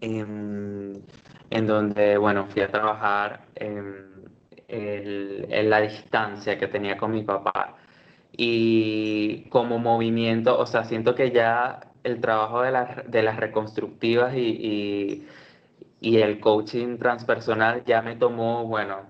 [0.00, 1.02] en,
[1.50, 4.28] donde, bueno, fui a trabajar en,
[4.66, 7.76] en, la distancia que tenía con mi papá.
[8.38, 12.72] Y como movimiento, o sea, siento que ya el trabajo de,
[13.08, 15.26] de las reconstructivas y
[16.00, 19.06] y el coaching transpersonal ya me tomó, bueno,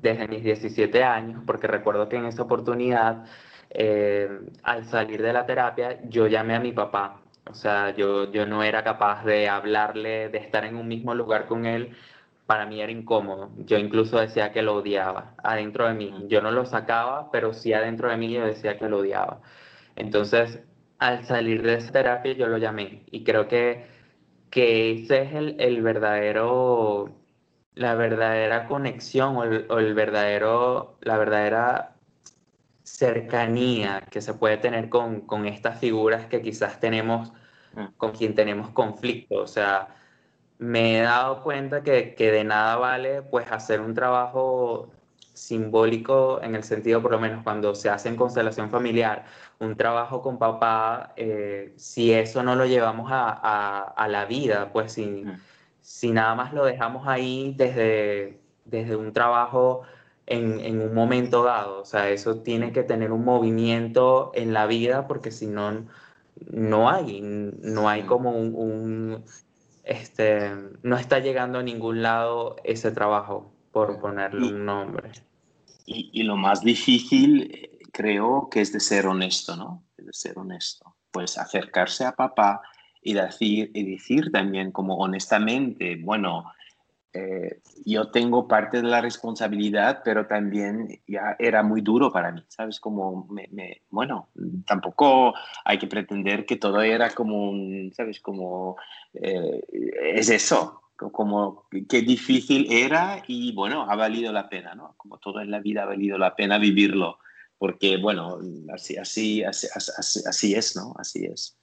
[0.00, 3.24] desde mis 17 años, porque recuerdo que en esa oportunidad,
[3.70, 4.28] eh,
[4.62, 7.20] al salir de la terapia, yo llamé a mi papá.
[7.50, 11.46] O sea, yo, yo no era capaz de hablarle, de estar en un mismo lugar
[11.46, 11.96] con él.
[12.46, 13.52] Para mí era incómodo.
[13.58, 16.12] Yo incluso decía que lo odiaba adentro de mí.
[16.28, 19.40] Yo no lo sacaba, pero sí adentro de mí yo decía que lo odiaba.
[19.96, 20.60] Entonces,
[20.98, 23.04] al salir de esa terapia, yo lo llamé.
[23.10, 23.94] Y creo que
[24.54, 27.12] que ese es el, verdadero,
[27.74, 31.96] la verdadera conexión o, el, verdadero, la verdadera
[32.84, 37.32] cercanía que se puede tener con, estas figuras que quizás tenemos,
[37.96, 39.42] con quien tenemos conflicto.
[39.42, 39.88] O sea,
[40.64, 44.90] me he dado cuenta que, que de nada vale pues hacer un trabajo
[45.34, 49.26] simbólico en el sentido, por lo menos cuando se hace en constelación familiar,
[49.58, 55.24] un trabajo con papá, eh, si eso no lo llevamos a, la vida, pues si,
[55.80, 59.82] si, nada más lo dejamos ahí desde, desde un trabajo
[60.26, 65.06] en, un momento dado, o sea, eso tiene que tener un movimiento en la vida
[65.06, 65.84] porque si no,
[66.50, 69.24] no hay, no hay como un,
[69.84, 70.50] este,
[70.82, 75.10] no está llegando a ningún lado ese trabajo por ponerle un nombre.
[75.86, 79.84] Y, lo más difícil eh, creo que es de ser honesto, ¿no?
[79.98, 80.96] De ser honesto.
[81.10, 82.62] Pues acercarse a papá
[83.02, 86.50] y decir, y decir también como honestamente, bueno,
[87.16, 92.44] eh, yo tengo parte de la responsabilidad, pero también ya era muy duro para mí,
[92.48, 92.80] ¿sabes?
[92.80, 93.48] Como, me,
[93.88, 94.30] bueno,
[94.66, 95.32] tampoco
[95.64, 97.52] hay que pretender que todo era como,
[97.92, 98.20] ¿sabes?
[98.20, 98.76] Como,
[99.12, 99.62] eh,
[100.16, 104.94] es eso, como qué difícil era y bueno, ha valido la pena, ¿no?
[104.96, 107.18] Como todo en la vida ha valido la pena vivirlo,
[107.58, 108.40] porque bueno,
[108.72, 110.92] así, así, así, así, es, ¿no?
[110.98, 111.56] Así es.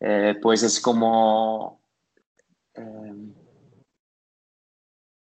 [0.00, 1.82] Eh, pues es como...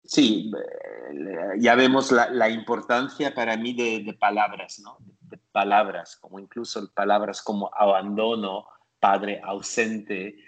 [0.10, 4.98] Sí, eh, ya vemos la, importancia para mí de, palabras, ¿no?
[5.22, 8.66] De, palabras, como incluso palabras como abandono,
[9.00, 10.40] padre ausente,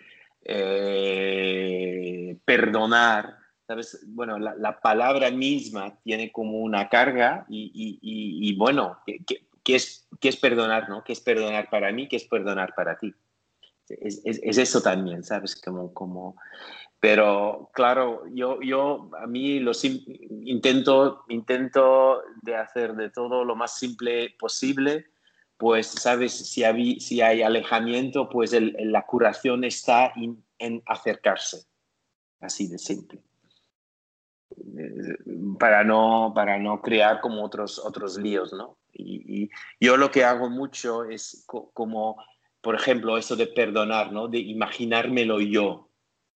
[0.43, 3.37] eh, perdonar,
[3.67, 4.03] ¿sabes?
[4.07, 10.89] Bueno, la, palabra misma tiene como una carga y, bueno, ¿qué, es, ¿qué es perdonar,
[10.89, 11.03] no?
[11.03, 12.07] ¿Qué es perdonar para mí?
[12.07, 13.13] ¿Qué es perdonar para ti?
[13.87, 15.55] Es, eso también, ¿sabes?
[15.55, 16.35] Como, como,
[17.01, 23.77] pero claro, yo, yo a mí los intento, intento de hacer de todo lo más
[23.77, 25.07] simple posible
[25.57, 30.11] pues sabes, si hay, si hay alejamiento, pues la curación está
[30.57, 31.67] en acercarse,
[32.39, 33.21] así de simple.
[34.57, 35.17] Eh,
[35.59, 38.77] para no, para no crear como otros, otros líos, ¿no?
[38.91, 39.49] Y,
[39.79, 42.17] yo lo que hago mucho es como,
[42.61, 44.27] por ejemplo, eso de perdonar, ¿no?
[44.27, 45.90] De imaginármelo yo,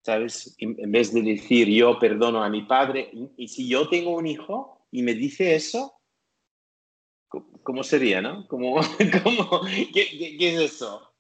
[0.06, 0.56] ¿sabes?
[0.60, 4.88] En vez de decir yo perdono a mi padre, y si yo tengo un hijo
[4.92, 5.96] y me dice eso,
[7.64, 8.48] ¿Cómo sería, no?
[8.48, 8.80] ¿Cómo,
[9.94, 11.12] qué, es eso?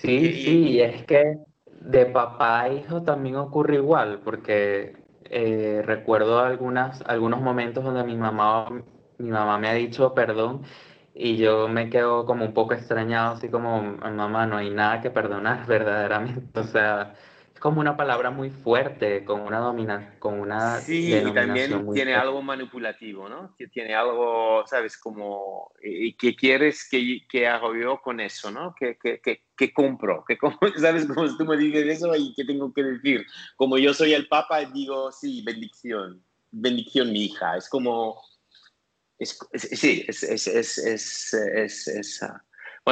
[0.00, 1.38] Sí, sí, es que
[1.82, 8.16] de papá a hijo también ocurre igual, porque eh, recuerdo algunas, algunos momentos donde mi
[8.16, 8.82] mamá,
[9.18, 10.62] mi mamá me ha dicho perdón
[11.18, 15.10] y yo me quedo como un poco extrañado, así como, mamá, no hay nada que
[15.10, 16.60] perdonar verdaderamente.
[16.60, 17.14] O sea,
[17.58, 22.42] como una palabra muy fuerte, con una domina, con una Sí, y también tiene algo
[22.42, 23.54] manipulativo, ¿no?
[23.56, 24.98] Que tiene algo, ¿sabes?
[24.98, 28.74] Como, ¿y qué quieres que, que hago yo con eso, ¿no?
[28.78, 29.20] ¿Qué, qué,
[29.56, 30.22] qué, compro?
[30.28, 30.36] ¿Qué,
[30.76, 31.06] ¿Sabes?
[31.06, 33.24] Como tú me dices eso y qué tengo que decir.
[33.56, 37.56] Como yo soy el papa, digo, sí, bendición, bendición mi hija.
[37.56, 38.20] Es como,
[39.18, 40.46] es, sí, es, es,
[40.78, 42.42] es, es, ah.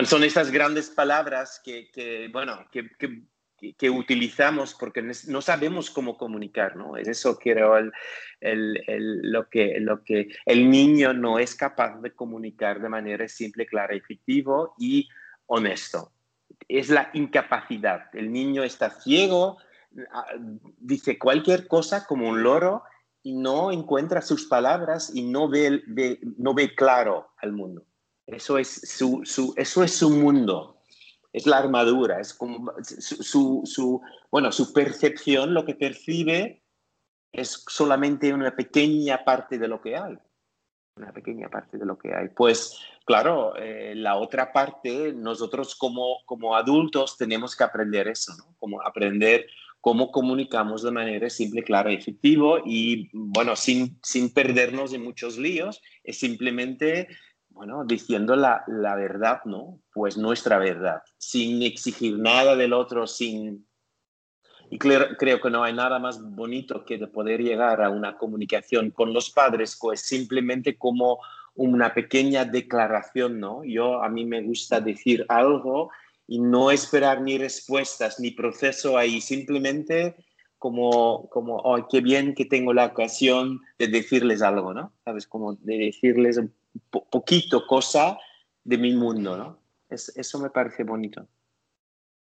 [0.05, 6.97] son estas grandes palabras que, bueno, que, utilizamos porque no sabemos cómo comunicar, ¿no?
[6.97, 7.93] Es eso creo el,
[9.23, 13.95] lo, que, lo que el niño no es capaz de comunicar de manera simple, clara,
[13.95, 15.09] efectivo y
[15.47, 16.13] honesto.
[16.69, 18.09] Es la incapacidad.
[18.15, 19.59] El niño está ciego,
[20.13, 20.27] ah,
[20.79, 22.83] dice cualquier cosa como un loro
[23.25, 25.83] y no encuentra sus palabras y no ve,
[26.37, 27.85] no ve claro al mundo.
[28.27, 30.79] Eso es su, su, eso es su mundo,
[31.33, 34.01] es la armadura, es como su, su,
[34.31, 36.63] bueno, su percepción, lo que percibe
[37.33, 40.17] es solamente una pequeña parte de lo que hay.
[40.97, 42.29] Una pequeña parte de lo que hay.
[42.29, 48.55] Pues claro, eh, la otra parte, nosotros como, como adultos tenemos que aprender eso, ¿no?
[48.59, 49.47] Como aprender
[49.85, 55.37] cómo comunicamos de manera simple, clara y efectiva y, bueno, sin, sin perdernos en muchos
[55.37, 57.07] líos, es simplemente,
[57.51, 59.83] bueno, diciendo la, la verdad, ¿no?
[59.93, 63.69] Pues nuestra verdad, sin exigir nada del otro, sin...
[64.71, 68.91] Y creo, que no hay nada más bonito que de poder llegar a una comunicación
[68.91, 71.19] con los padres, pues simplemente como
[71.57, 73.63] una pequeña declaración, ¿no?
[73.65, 75.91] Yo, a mí me gusta decir algo
[76.27, 80.17] y no esperar ni respuestas ni proceso ahí, simplemente
[80.59, 84.93] como, como oh, qué bien que tengo la ocasión de decirles algo, ¿no?
[85.05, 85.27] ¿Sabes?
[85.27, 86.53] Como de decirles un
[87.11, 88.19] poquito cosa
[88.65, 89.59] de mi mundo, ¿no?
[89.91, 91.29] Es, eso me parece bonito.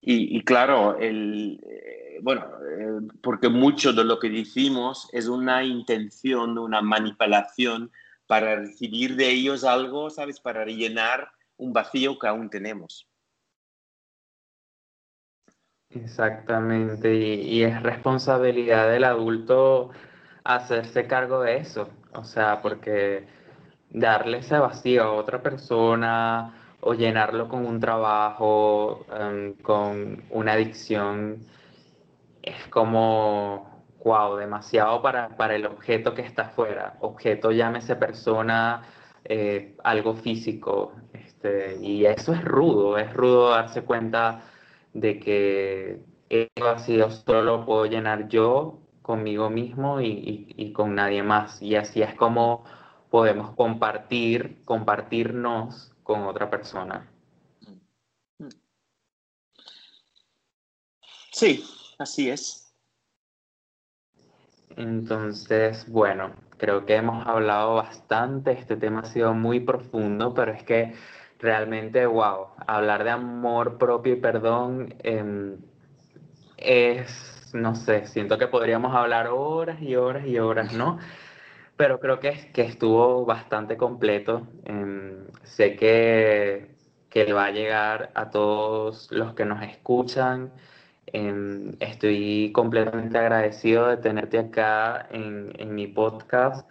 [0.01, 5.65] Y, y claro, el, eh, bueno, eh, porque mucho de lo que decimos es una
[5.65, 7.91] intención, una manipulación
[8.27, 10.41] para recibir de ellos algo, ¿sabes?
[10.41, 13.09] Para rellenar un vacío que aún tenemos.
[16.05, 19.91] Exactamente, y, es responsabilidad del adulto
[20.45, 23.27] hacerse cargo de eso, o sea, porque
[23.91, 31.47] darle ese vacío a otra persona o llenarlo con un trabajo, em, con una adicción,
[32.43, 36.97] es como, wow, demasiado para, para el objeto que está afuera.
[37.01, 38.83] Objeto, llámese persona,
[39.25, 44.43] eh, algo físico, este, y eso es rudo, es rudo darse cuenta
[45.01, 51.63] de que eso vacío solo lo puedo llenar yo conmigo mismo y, con nadie más.
[51.63, 52.65] Y así es como
[53.11, 57.09] podemos compartir, compartirnos con otra persona.
[61.31, 61.63] Sí,
[61.99, 62.75] así es.
[64.77, 70.63] Entonces, bueno, creo que hemos hablado bastante, este tema ha sido muy profundo, pero es
[70.65, 70.95] que
[71.39, 75.57] realmente, wow, hablar de amor propio y perdón em,
[76.57, 80.99] es, no sé, siento que podríamos hablar horas y horas y horas, ¿no?
[81.77, 84.49] Pero creo que, que estuvo bastante completo.
[84.65, 86.75] Em, sé que,
[87.11, 90.53] que va a llegar a todos los que nos escuchan.
[91.07, 96.69] Em, estoy completamente agradecido de tenerte acá en, en mi podcast.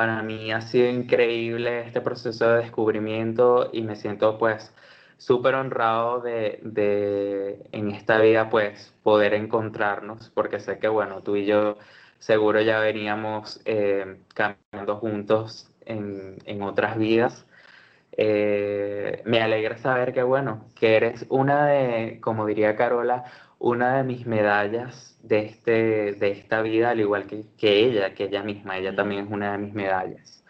[0.00, 4.72] Para mí ha sido increíble este proceso de descubrimiento y me siento pues
[5.18, 11.36] súper honrado de, de, en esta vida pues poder encontrarnos porque sé que bueno, tú
[11.36, 11.76] y yo
[12.18, 17.46] seguro ya veníamos eh, caminando juntos en, en otras vidas.
[18.12, 23.24] Eh, me alegra saber que bueno, que eres una de, como diría Carola,
[23.60, 28.24] una de mis medallas de, este, de esta vida, al igual que, que ella, que
[28.24, 30.42] ella misma, ella también es una de mis medallas.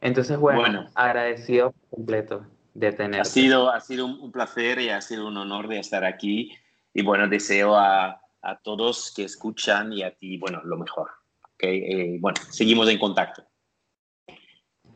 [0.00, 3.20] Entonces, bueno, agradecido completo de tener.
[3.20, 6.52] Ha sido, ha sido un placer y ha sido un honor de estar aquí.
[6.94, 11.10] Y bueno, deseo a, a todos que escuchan y a ti, bueno, lo mejor.
[11.54, 11.82] ¿okay?
[11.84, 13.44] Eh, bueno, seguimos en contacto.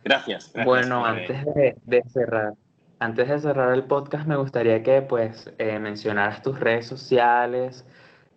[0.03, 0.53] Gracias.
[0.64, 2.55] bueno, antes de, de cerrar,
[3.03, 7.84] antes de cerrar el podcast, me gustaría que pues eh, mencionaras tus redes sociales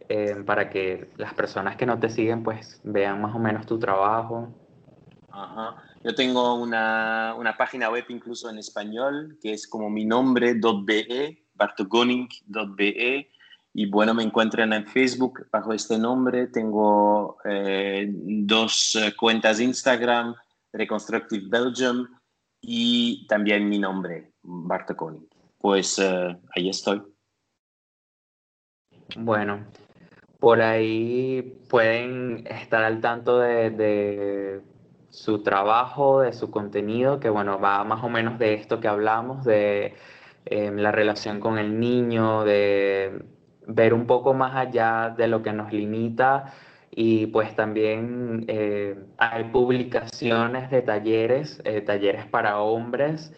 [0.10, 3.78] eh, para que las personas que no te siguen pues vean más o menos tu
[3.78, 4.50] trabajo.
[5.30, 5.76] Ajá.
[6.04, 11.46] Yo tengo una, una, página web incluso en español que es como mi nombre, .be,
[11.54, 13.30] bartogoning.be
[13.74, 16.48] y bueno, me encuentran en Facebook bajo este nombre.
[16.48, 20.34] Tengo eh, dos cuentas Instagram,
[20.74, 22.08] Reconstructive Belgium
[22.62, 25.28] y también mi nombre, Bartoconi.
[25.58, 27.02] Pues eh, ahí estoy.
[29.18, 29.66] Bueno,
[30.40, 34.62] por ahí pueden estar al tanto de,
[35.10, 39.46] su trabajo, de su contenido, que bueno, va más o menos de esto que hablamos,
[39.46, 39.96] de
[40.46, 43.24] em, la relación con el niño, de
[43.68, 46.54] ver un poco más allá de lo que nos limita
[46.92, 53.34] y pues también eh, hay publicaciones de talleres, eh, talleres para hombres,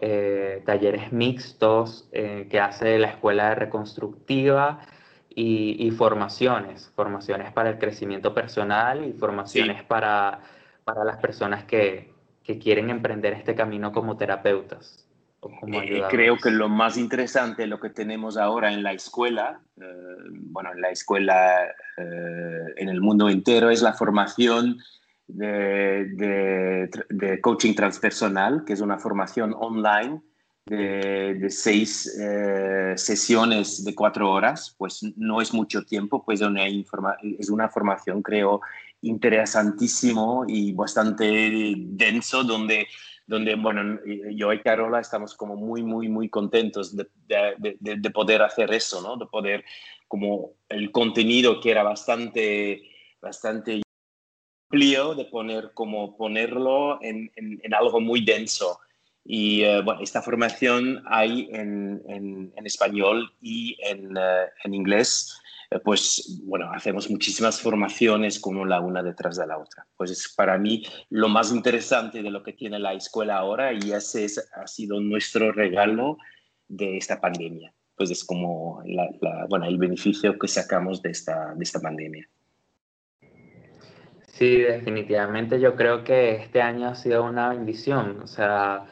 [0.00, 4.80] eh, talleres mixtos que hace la Escuela de Reconstructiva
[5.28, 10.40] y, formaciones, formaciones para el crecimiento personal y formaciones para,
[10.84, 12.12] para las personas que,
[12.42, 15.06] que quieren emprender este camino como terapeutas.
[15.72, 19.84] Eh, creo que lo más interesante, lo que tenemos ahora en la escuela, eh,
[20.30, 21.64] bueno, en la escuela
[21.96, 24.78] eh, en el mundo entero, es la formación
[25.34, 30.20] de, de, coaching transpersonal, que es una formación online
[30.66, 32.16] de, de seis
[32.96, 38.60] sesiones de cuatro horas, pues no es mucho tiempo, pues una es una formación, creo,
[39.00, 42.86] interesantísimo y bastante denso, donde
[43.26, 44.00] donde, bueno,
[44.34, 49.16] yo y Carola estamos como muy, muy, muy contentos de, de, poder hacer eso, ¿no?
[49.16, 49.64] De poder,
[50.08, 52.82] como el contenido que era bastante,
[53.20, 53.80] bastante
[54.72, 58.80] amplio, de poner, como ponerlo en, en, algo muy denso.
[59.24, 65.38] Y eh, bueno, esta formación hay en, en español y en, uh, inglés.
[65.70, 69.86] Eh, pues bueno, hacemos muchísimas formaciones como la una detrás de la otra.
[69.96, 73.92] Pues es para mí lo más interesante de lo que tiene la escuela ahora y
[73.92, 76.16] ese ha sido nuestro regalo
[76.66, 77.74] de esta pandemia.
[77.94, 78.82] Pues es como
[79.50, 82.26] bueno, el beneficio que sacamos de esta, de esta pandemia.
[84.42, 88.22] Sí, definitivamente yo creo que este año ha sido una bendición.
[88.24, 88.86] O sea,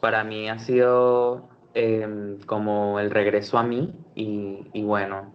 [0.00, 5.32] para mí ha sido em, como el regreso a mí y, y bueno,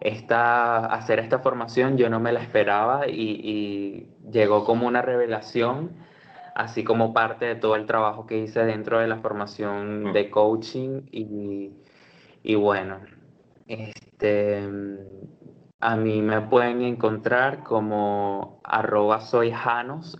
[0.00, 5.92] esta, hacer esta formación yo no me la esperaba y, llegó como una revelación,
[6.54, 10.12] así como parte de todo el trabajo que hice dentro de la formación mm.
[10.14, 13.00] de coaching y, bueno,
[13.66, 14.68] este,
[15.82, 19.18] a mí me pueden encontrar como arroba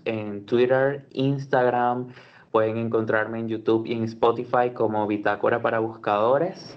[0.05, 2.09] en Twitter, Instagram,
[2.51, 6.77] pueden encontrarme en YouTube y en Spotify como Bitácora para Buscadores.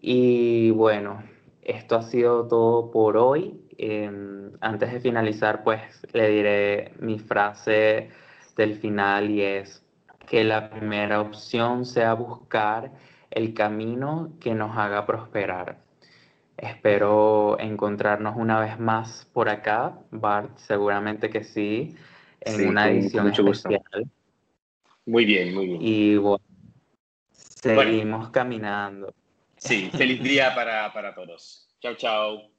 [0.00, 1.22] Y bueno,
[1.60, 3.60] esto ha sido todo por hoy.
[3.76, 8.08] Em, antes de finalizar, pues le diré mi frase
[8.56, 9.84] del final y es
[10.26, 12.92] que la primera opción sea buscar
[13.30, 15.83] el camino que nos haga prosperar.
[16.56, 21.96] Espero encontrarnos una vez más por acá, Bart, seguramente que sí,
[22.40, 23.82] en una edición especial.
[25.06, 25.78] Muy bien, muy bien.
[25.82, 26.44] Y bueno,
[27.32, 29.12] seguimos caminando.
[29.56, 31.68] Sí, feliz día para, para todos.
[31.80, 32.53] Chao, chao.